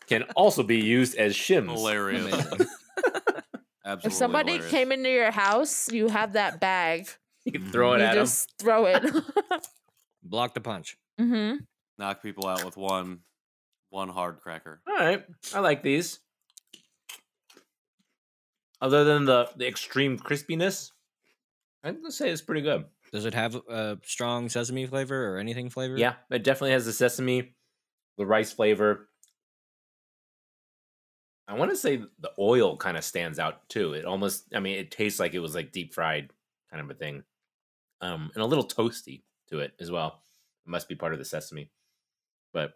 [0.08, 1.72] Can also be used as shims.
[1.72, 2.34] Hilarious.
[3.86, 4.08] Absolutely.
[4.08, 4.72] If somebody hilarious.
[4.72, 7.08] came into your house, you have that bag.
[7.46, 8.24] You can throw it you at them.
[8.26, 9.04] just throw it.
[10.24, 10.98] Block the punch.
[11.18, 11.56] hmm
[12.00, 13.22] knock people out with one
[13.90, 14.82] one hard cracker.
[14.88, 16.20] All right, I like these.
[18.82, 20.92] Other than the the extreme crispiness,
[21.84, 22.86] I'm gonna say it's pretty good.
[23.12, 25.98] Does it have a strong sesame flavor or anything flavor?
[25.98, 27.56] Yeah, it definitely has the sesame,
[28.18, 29.10] the rice flavor.
[31.48, 33.94] I want to say the oil kind of stands out too.
[33.94, 36.30] It almost, I mean, it tastes like it was like deep fried
[36.70, 37.24] kind of a thing,
[38.02, 40.22] um, and a little toasty to it as well.
[40.66, 41.72] It must be part of the sesame,
[42.54, 42.74] but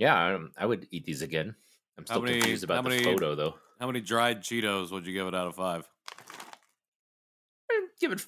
[0.00, 1.54] yeah, I, I would eat these again.
[1.98, 3.54] I'm How still many- confused about how the many- photo though.
[3.78, 5.88] How many dried Cheetos would you give it out of five?
[7.70, 8.26] Eh, Give it,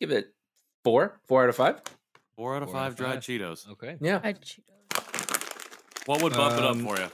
[0.00, 0.34] give it
[0.84, 1.80] four, four out of five.
[2.36, 3.22] Four out of Four five of dried five.
[3.22, 3.68] Cheetos.
[3.70, 3.96] Okay.
[4.00, 4.20] Yeah,
[6.06, 7.08] What would bump it up Um, for you?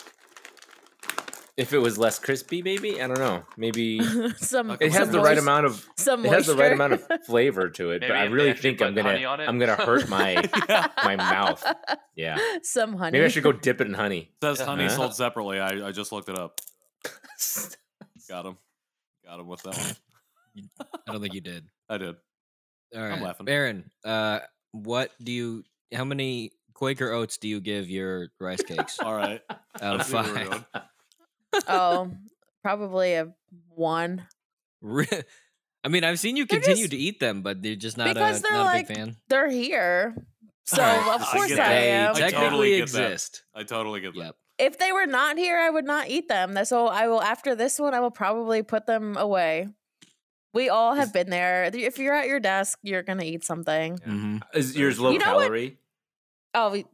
[1.61, 3.43] If it was less crispy, maybe I don't know.
[3.59, 4.01] Maybe
[4.39, 4.71] some.
[4.71, 7.69] it has some the right amount of Some it has the right amount of flavor
[7.71, 9.49] to it, Maybe but I really think I'm gonna honey on it.
[9.49, 10.43] I'm gonna hurt my
[11.05, 11.63] my mouth.
[12.17, 13.13] Yeah, Some honey.
[13.19, 14.31] maybe I should go dip it in honey.
[14.43, 14.97] It says honey Uh-huh.
[14.97, 15.61] sold separately.
[15.61, 16.61] I, I just looked it up.
[18.29, 18.57] Got him.
[19.27, 20.71] Got him with that one.
[21.07, 21.65] I don't think you did.
[21.89, 22.17] I did.
[22.97, 23.13] All right.
[23.13, 23.49] I'm laughing.
[23.49, 24.41] Erin, uh,
[24.73, 25.65] what do you?
[25.93, 29.43] How many Quaker oats do you give your rice cakes All right.
[29.83, 30.65] out of I see what we're five?
[31.53, 31.65] Doing.
[31.69, 32.11] oh,
[32.63, 33.33] probably a
[33.75, 34.27] one.
[35.83, 38.09] I mean, I've seen you They're continue just- to eat them, but they're just not
[38.11, 39.17] a, Because they're not a like- big fan.
[39.29, 40.15] They're here,
[40.65, 41.69] so Alright, of I course get I, that.
[41.81, 42.15] They am.
[42.15, 43.05] Technically totally get that.
[43.13, 43.43] exist.
[43.55, 44.21] I totally get that.
[44.21, 44.37] Yep.
[44.59, 46.51] if they were not here, I would not eat them.
[46.55, 47.23] That's- So I will.
[47.23, 49.69] After this one, I will probably put them away.
[50.53, 51.71] We all have been there.
[51.73, 53.99] If you're at your desk, you're gonna eat something.
[53.99, 55.43] hmm Is yours low You know what?
[55.45, 55.79] calorie?
[56.55, 56.85] Oh, we-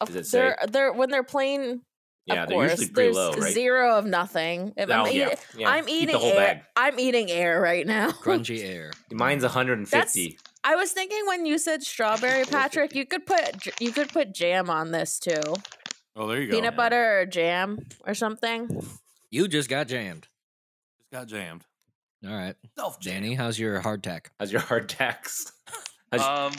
[0.00, 0.38] of- Does it say?
[0.38, 1.82] they're they're when they're plain.
[2.26, 3.52] Yeah, of they're course, usually pretty there's low, right?
[3.52, 4.72] zero of nothing.
[4.76, 5.70] If Oh, I'm, yeah, eating, yeah.
[5.70, 6.36] I'm Eat eating the whole air.
[6.54, 6.62] bag.
[6.76, 8.10] I'm eating air right now.
[8.10, 8.92] Crunchy air.
[9.10, 10.38] Mine's 150.
[10.64, 14.32] I was thinking when you said strawberry, Patrick, you could put j- you could put
[14.32, 15.40] jam on this too.
[16.14, 16.56] Oh, there you go.
[16.56, 18.86] Peanut butter or jam or something.
[19.30, 20.28] You just got jammed.
[21.00, 21.64] Just got jammed.
[22.24, 24.26] All right, Self Danny, how's your hardtack?
[24.38, 25.50] How's your hard tax?
[26.12, 26.52] How's- Um,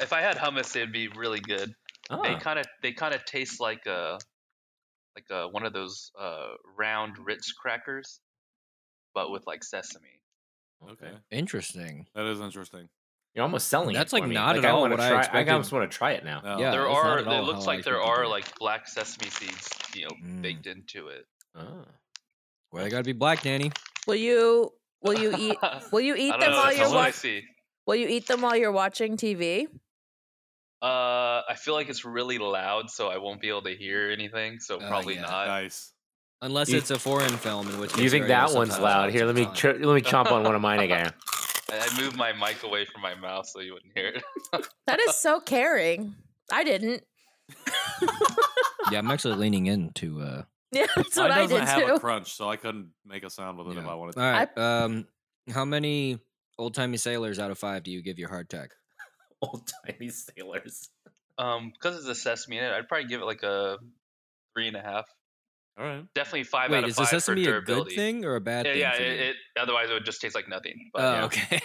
[0.00, 1.68] if I had hummus, it'd be really good.
[2.10, 4.18] They Ah, kind of they kind of taste like a
[5.16, 8.20] like a, one of those uh, round Ritz crackers,
[9.14, 10.20] but with like sesame.
[10.90, 11.10] Okay.
[11.30, 12.06] Interesting.
[12.14, 12.88] That is interesting.
[13.34, 14.16] You're almost selling That's it.
[14.16, 14.34] like for me.
[14.34, 15.52] not at I all wanna what I try, I expected.
[15.52, 16.40] almost want to try it now.
[16.40, 16.58] No.
[16.58, 17.18] Yeah, there that's not are.
[17.18, 18.28] at all It looks how I like there expected are it.
[18.28, 20.42] like black sesame seeds, you know, Mm.
[20.42, 21.26] baked into it.
[21.56, 21.84] Ah.
[22.70, 23.72] Well, they gotta be black, Danny.
[24.06, 25.56] Will you will you eat
[25.90, 26.56] will you I eat don't them know.
[26.56, 27.12] while That's you're what I watching?
[27.14, 27.42] see.
[27.86, 29.66] Will you eat them while you're watching TV?
[30.84, 34.60] Uh, I feel like it's really loud, so I won't be able to hear anything.
[34.60, 35.22] So Oh, probably yeah.
[35.22, 35.46] not.
[35.46, 35.92] Nice.
[36.42, 39.10] Unless You- it's a foreign film, in which Do you case think that one's loud?
[39.10, 41.12] Here, let me ch- let me chomp on one of mine again.
[41.72, 44.22] I, I moved my mic away from my mouth so you wouldn't hear it.
[44.86, 46.14] That is so caring.
[46.52, 47.02] I didn't.
[48.90, 50.20] yeah, I'm actually leaning into.
[50.20, 51.94] Uh, Yeah, that's what I doesn't did have too.
[51.94, 54.30] a crunch, so I couldn't make a sound with it if I wanted all to.
[54.54, 54.58] right.
[54.58, 55.06] Um,
[55.50, 56.18] how many
[56.58, 58.68] old timey sailors out of five do you give your hard hardtack?
[59.48, 60.88] Old timey sailors.
[61.38, 63.78] um, because it's a sesame in it, I'd probably give it like a
[64.54, 65.06] three and a half.
[65.78, 66.04] All right.
[66.14, 68.64] Definitely five Wait, out of is the sesame for a good thing or a bad
[68.66, 68.80] Yeah, thing?
[68.80, 68.92] yeah.
[68.96, 70.90] for It, it but it would just taste like nothing.
[70.92, 71.24] But oh, yeah.
[71.24, 71.60] okay.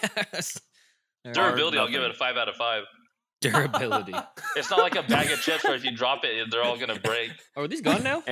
[1.33, 2.83] Durability, I'll give it a five out of five.
[3.41, 4.13] Durability.
[4.55, 6.99] It's not like a bag of chips where if you drop it, they're all gonna
[6.99, 7.31] break.
[7.55, 8.23] Oh, are these gone now?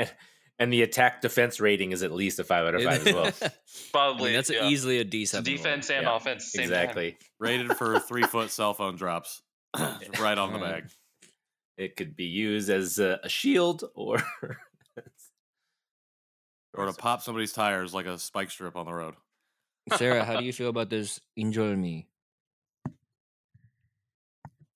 [0.59, 3.13] And, and the attack defense rating is at least a five out of five as
[3.13, 3.31] well.
[3.43, 3.51] I
[3.91, 4.67] Probably mean, that's yeah.
[4.67, 5.43] easily a It's D7.
[5.43, 6.51] defense and Yeah, offense.
[6.51, 6.71] Same time.
[6.73, 7.17] exactly.
[7.39, 9.41] Rated for three foot cell phone drops.
[9.77, 10.83] right on the Alright.
[10.83, 10.91] bag.
[11.77, 14.17] It could be used as a, a shield or.
[16.73, 19.13] Or to pop somebody's tires like a spike strip on the road.
[19.95, 21.19] Sarah, how do you feel about this?
[21.35, 22.07] Enjoy me.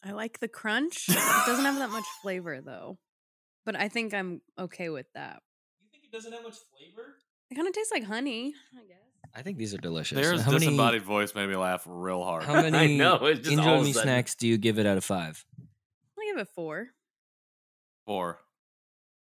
[0.04, 1.10] I like the crunch.
[1.10, 1.16] It
[1.46, 2.98] doesn't have that much flavor though.
[3.66, 5.42] But I think I'm okay with that.
[6.14, 7.16] You think it doesn't have much flavor?
[7.50, 8.98] It kind of tastes like honey, I guess.
[9.34, 10.16] I think these are delicious.
[10.18, 12.44] There's how many, disembodied voice made me laugh real hard.
[12.44, 14.08] how many I know, it's just all enjoy of me sudden.
[14.08, 15.44] snacks do you give it out of five?
[16.20, 16.88] I give it four.
[18.06, 18.40] Four.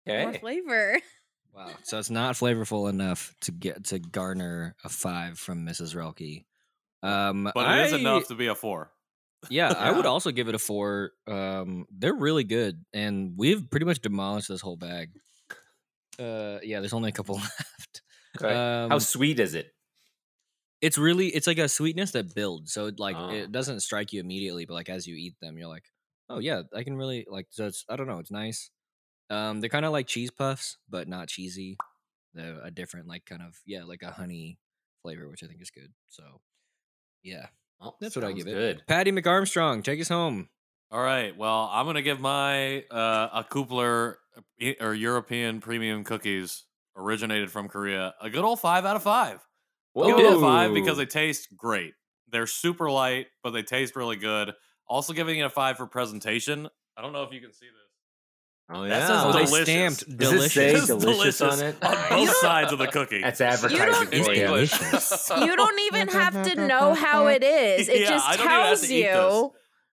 [0.08, 0.24] Okay.
[0.24, 1.00] More flavor.
[1.56, 1.70] Wow.
[1.84, 5.96] So it's not flavorful enough to get to garner a five from Mrs.
[5.96, 6.44] Relke.
[7.02, 8.92] Um, But it is I- enough to be a four.
[9.50, 11.12] Yeah, I would also give it a four.
[11.28, 15.12] Um, they're really good, and we've pretty much demolished this whole bag.
[16.20, 18.02] Uh, yeah, there's only a couple left.
[18.38, 18.54] Okay.
[18.54, 19.72] How Um, sweet is it?
[20.82, 23.30] it's really it's like a sweetness that builds so it, like Oh.
[23.30, 25.86] it doesn't strike you immediately but like as you eat them you're like
[26.30, 28.72] oh yeah i can really like so it's i don't know it's nice
[29.30, 31.78] um they're kind of like cheese puffs but not cheesy
[32.34, 34.60] they're a different like kind of yeah like a honey
[35.02, 36.42] flavor which i think is good so
[37.24, 37.48] yeah
[37.82, 40.50] Oh, that's what i give it patty mcarmstrong take us home
[40.92, 41.36] All right.
[41.36, 46.64] Well, I'm gonna give my uh, a Kupler e- Uh, or European premium cookies
[46.96, 49.40] originated from Korea a good old five out of five.
[49.96, 51.94] Give it a five because they taste great.
[52.30, 54.54] They're super light, but they taste really good.
[54.88, 56.68] Also giving it a five for presentation.
[56.98, 57.72] I don't know if you can see this.
[58.68, 59.08] Oh That yeah.
[59.08, 59.66] says oh they delicious.
[60.00, 61.76] stamped Does it say delicious delicious on it?
[61.84, 63.22] on both sides of the cookie.
[63.22, 64.44] That's don't- advertising It's for you.
[64.44, 64.74] English.
[65.48, 67.88] You don't even have to know how it is.
[67.90, 69.16] It Yeah, just I don't even have tells to eat this.
[69.16, 69.52] you.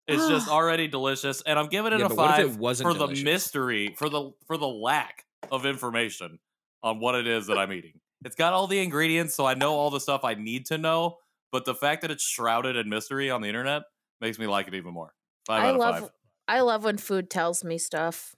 [0.09, 2.57] It's just already delicious, and I'm giving it Yeah, a but what if it five
[2.59, 6.39] wasn't for the mystery, for the for the lack of information
[6.83, 8.01] on what it is that I'm eating.
[8.25, 11.17] It's got all the ingredients, so I know all the stuff I need to know.
[11.51, 13.83] But the fact that it's shrouded in mystery on the internet
[14.21, 15.13] makes me like it even more.
[15.47, 16.11] Five I out of love five.
[16.49, 18.35] I love when food tells me stuff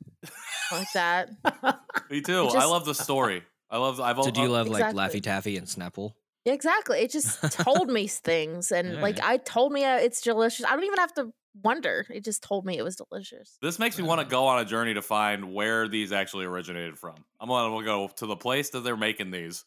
[0.73, 1.31] like that.
[2.11, 2.49] Me too.
[2.49, 3.43] I love the story.
[3.71, 4.01] I love.
[4.01, 4.97] I've so do you al- love Exactly.
[4.97, 6.13] like laffy taffy and snapple
[6.47, 7.01] Exactly.
[7.01, 9.31] It just told me things and like Alright.
[9.31, 10.67] I told me uh, it's delicious.
[10.67, 11.33] I don't even have to
[11.63, 12.07] wonder.
[12.11, 13.59] It just told me it was delicious.
[13.63, 16.99] This makes me want to go on a journey to find where these actually originated
[16.99, 17.15] from.
[17.41, 19.65] I'm gonna go to the place that they're making these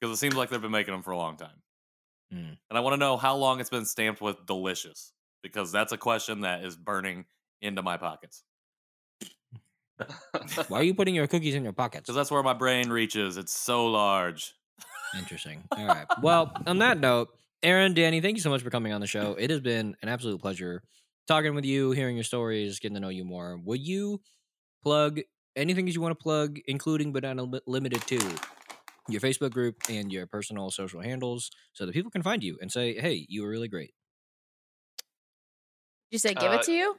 [0.00, 1.62] because it seems like they've been making them for a long time,
[2.32, 2.56] Mm.
[2.70, 5.12] and I want to know how long it's been stamped with "delicious"
[5.42, 7.24] because that's a question that is burning
[7.62, 8.42] into my pockets
[10.68, 13.36] why are you putting your cookies in your pockets because that's where my brain reaches.
[13.38, 14.54] It's so large.
[15.16, 15.64] Interesting.
[15.76, 16.06] All right.
[16.20, 17.30] Well, on that note,
[17.62, 19.34] Erin, Danny, thank you so much for coming on the show.
[19.38, 20.82] It has been an absolute pleasure
[21.26, 23.58] talking with you, hearing your stories, getting to know you more.
[23.62, 24.20] Will you
[24.82, 25.20] plug
[25.56, 28.16] anything that you want to plug, including but not limited to
[29.08, 32.70] your Facebook group and your personal social handles, so that people can find you and
[32.72, 33.92] say, "Hey, you were really great."
[36.10, 36.96] Did you say give Uh, it to you?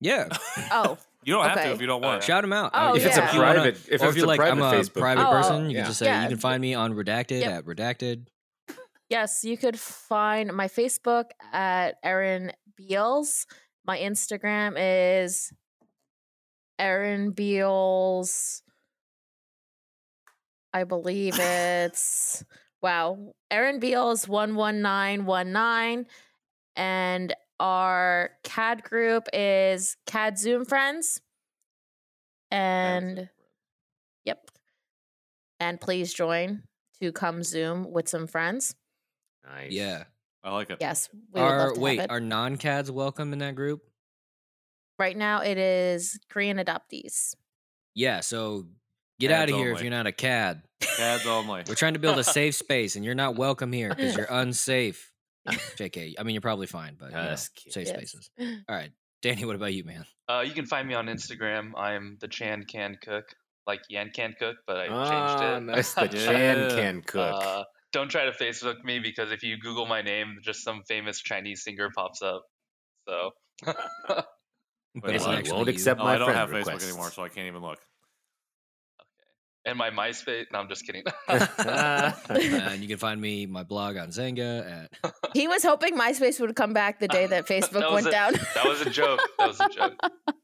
[0.00, 0.28] Yeah.
[0.70, 2.24] Oh, You don't have to if you don't Uh, want.
[2.24, 2.72] Shout them out.
[2.74, 4.74] Oh, If it's a you private, if or it's if you're a like, private I'm
[4.74, 5.82] a Facebook, private person, oh, you yeah.
[5.82, 6.22] can just say Yeah.
[6.24, 7.50] you can find me on Redacted Yep.
[7.52, 8.26] at Redacted.
[9.08, 9.44] yes.
[9.44, 13.46] You could find my Facebook at Erin Beals.
[13.84, 15.52] My Instagram is
[16.78, 18.62] Erin Beals.
[20.72, 22.44] I believe it's
[22.82, 23.34] wow.
[23.50, 26.06] Erin Beals one one nine one nine,
[26.76, 31.20] and our KAD group is KAD Zoom Friends.
[32.50, 33.28] And
[34.24, 34.50] yep,
[35.60, 36.62] and please join
[37.00, 38.74] to come Zoom with some friends.
[39.44, 39.70] nice.
[39.70, 40.04] Yeah.
[40.44, 40.78] I like it.
[40.80, 42.12] Yes, we would Are love to wait, have it.
[42.12, 43.82] are non-KADs welcome in that group?
[44.98, 47.34] right now, it is Korean adoptees.
[47.94, 48.66] Yeah, so
[49.18, 50.62] get KADs out of here if you're not a KAD.
[50.80, 51.64] KADs only.
[51.66, 55.12] We're trying to build a safe space, and you're not welcome here because you're unsafe.
[55.48, 57.88] JK, I mean you're probably fine, but you know, safe Yes.
[57.88, 58.30] spaces.
[58.38, 60.04] All right, Danny, what about you, man?
[60.28, 61.72] Uh, you can find me on Instagram.
[61.76, 63.24] I'm the Chan Can Cook,
[63.66, 65.62] like Yan Can Cook, but I Ah, changed it.
[65.64, 65.94] nice.
[65.94, 66.26] The Yeah.
[66.26, 67.34] Chan can cook.
[67.36, 71.20] Uh, don't try to Facebook me because if you Google my name, just some famous
[71.20, 72.42] Chinese singer pops up.
[73.08, 73.30] So
[74.94, 75.72] But it's Won't you.
[75.72, 77.78] accept Oh, my I don't friend have Facebook anymore, so I can't even look.
[79.00, 79.70] Okay.
[79.70, 80.44] And my MySpace.
[80.52, 81.02] No, I'm just kidding.
[81.28, 86.54] and you can find me my blog on Xanga at He was hoping MySpace would
[86.56, 88.32] come back the day that Facebook That was went a- down.
[88.54, 89.20] that was a joke.
[89.38, 89.94] That was a joke.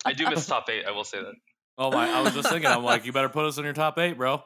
[0.07, 0.85] I do miss top eight.
[0.87, 1.35] I will say that.
[1.81, 2.09] Oh my!
[2.11, 2.69] I was just thinking.
[2.71, 4.43] I'm like, you better put us in your top eight, bro.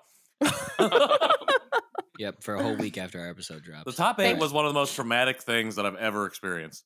[2.19, 3.85] Yep for a whole week after our episode drops.
[3.85, 6.85] The top eight was one of the most traumatic things that I've ever experienced.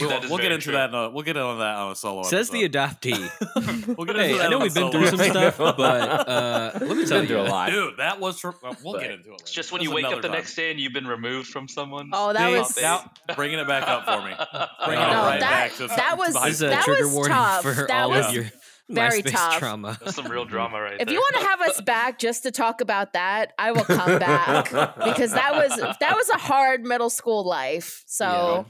[0.00, 0.72] We'll, we'll get into true.
[0.74, 0.90] that.
[0.90, 2.22] In a, we'll get into that on a solo.
[2.22, 3.00] Says the episode.
[3.02, 3.96] adoptee.
[3.96, 6.96] we'll get into hey, that I know we've been through some stuff, but uh, let
[6.96, 7.70] me tell been you, a lot.
[7.70, 8.38] dude, that was.
[8.38, 9.40] Tr- uh, we'll But get into it.
[9.40, 9.52] It's later.
[9.54, 10.36] just when That's you wake up the time.
[10.36, 12.10] next day and you've been removed from someone.
[12.12, 14.34] Oh, that See, was now bringing it back up for me.
[14.86, 17.32] Bringing No, it right that- back to that was- high a that trigger was warning
[17.34, 17.62] tough.
[17.62, 18.44] for That all was of your
[18.88, 19.58] very MySpace tough.
[19.58, 19.98] trauma.
[20.02, 20.98] That's some real drama right there.
[21.00, 21.14] if there.
[21.14, 24.70] you want to have us back just to talk about that, I will come back
[24.70, 28.02] because that was that was a hard middle school life.
[28.06, 28.66] So,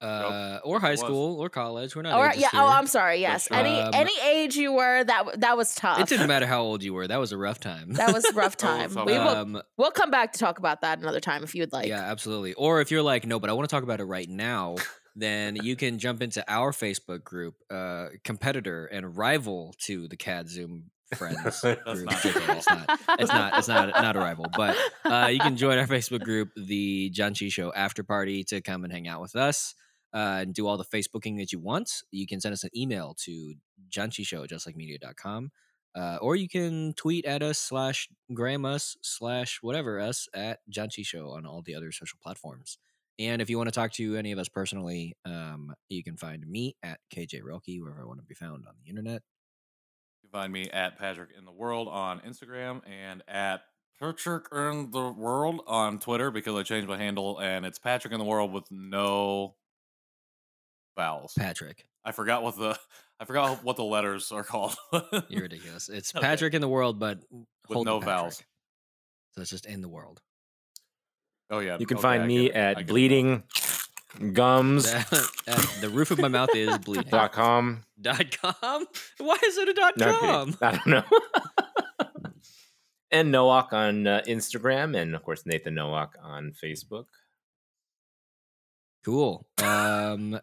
[0.00, 1.96] Uh, or high school or college.
[1.96, 2.18] We're not.
[2.18, 2.66] or ageist yeah, oh.
[2.68, 3.20] I'm sorry.
[3.22, 3.56] Yes, true.
[3.56, 5.98] any Um, any age you were, that that was tough.
[6.00, 7.08] It didn't matter how old you were.
[7.08, 7.94] That was a rough time.
[7.94, 8.84] That was a rough time.
[8.88, 9.06] was tough.
[9.06, 11.72] we will um, we'll come back to talk about that another time if you would
[11.72, 11.88] like.
[11.88, 12.52] yeah, absolutely.
[12.54, 14.76] Or if you're like, no, but I want to talk about it right now,
[15.16, 20.48] then you can jump into our Facebook group, uh, competitor and rival to the KAD
[20.48, 21.60] Zoom friends.
[21.60, 21.78] group.
[21.86, 23.00] not it's not.
[23.18, 23.58] It's not.
[23.58, 23.88] It's not.
[23.88, 28.02] Not a rival, but uh, you can join our Facebook group, the Janchi Show After
[28.04, 29.74] Party, to come and hang out with us.
[30.12, 33.14] uh, and do all the Facebooking that you want, you can send us an email
[33.24, 33.54] to
[33.90, 35.50] janchishow, just like media.com.
[35.94, 41.04] Uh, or you can tweet at us slash gram us slash whatever us at Janchi
[41.04, 42.78] Show on all the other social platforms.
[43.18, 46.46] And if you want to talk to any of us personally, um, you can find
[46.46, 49.22] me at KJ Roki, wherever I want to be found on the internet.
[50.22, 53.62] You can find me at Patrick in the World on Instagram and at
[53.98, 58.18] Patrick in the World on Twitter because I changed my handle and it's Patrick in
[58.18, 59.54] the World with no
[60.96, 61.32] vowels.
[61.38, 61.86] Patrick.
[62.04, 62.78] I forgot what the
[63.18, 64.74] I forgot what the letters are called.
[65.28, 65.88] You're ridiculous.
[65.88, 66.24] It's Okay.
[66.24, 67.20] Patrick in the world, but
[67.68, 68.42] with no the vowels.
[69.32, 70.20] So it's just in the world.
[71.50, 71.76] Oh yeah.
[71.78, 72.54] You can okay, find me it.
[72.56, 73.42] At bleeding
[74.32, 74.86] gums
[75.48, 77.08] Uh, the roof of my mouth is bleeding.
[77.10, 77.84] dot com.
[78.00, 78.86] Dot com?
[79.18, 80.52] Why is it a dot No, I'm com?
[80.52, 80.58] kidding.
[80.62, 82.30] I don't know.
[83.12, 87.04] and Nowack on uh, Instagram, and of course Nathan Nowack on Facebook.
[89.04, 89.46] Cool.
[89.62, 90.40] Um,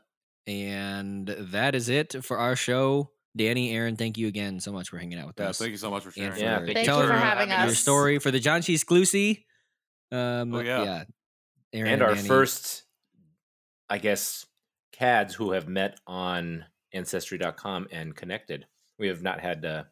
[0.48, 3.10] and that is it for our show.
[3.36, 5.58] Danny, Erin, thank you again so much for hanging out with Yeah, us.
[5.58, 6.32] thank you so much for sharing.
[6.34, 8.84] and Yeah, for thank Thank you for your- having your story for the John Cheese
[8.84, 9.44] Clusie.
[10.14, 10.84] Um, Oh, yeah.
[10.84, 11.04] yeah.
[11.74, 12.28] Erin and our Danny.
[12.28, 12.84] first,
[13.90, 14.46] I guess,
[14.92, 18.68] KADs who have met on Ancestry.com and connected.
[19.00, 19.84] We have not had uh,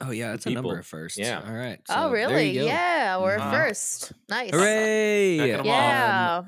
[0.00, 1.18] Oh yeah, that's a number of firsts.
[1.18, 1.42] Yeah.
[1.46, 1.78] All right.
[1.88, 2.50] oh, so there really?
[2.52, 3.50] Yeah, we're Mhm.
[3.52, 4.12] first.
[4.28, 4.50] Nice.
[4.50, 5.36] Hooray!
[5.38, 5.66] Checking 'em off.
[5.66, 6.42] Yeah.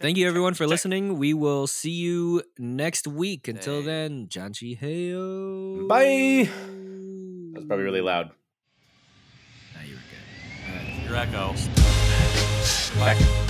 [0.00, 1.16] Thank you everyone for listening.
[1.18, 3.48] We will see you next week.
[3.48, 3.86] Until Hey.
[3.86, 5.88] then, Janchi Heyo.
[5.88, 6.50] Bye.
[7.52, 8.30] That was probably really loud.
[9.74, 10.70] Nah, you were good.
[10.70, 11.04] All right.
[11.04, 11.77] Your echo.
[12.98, 13.47] Back.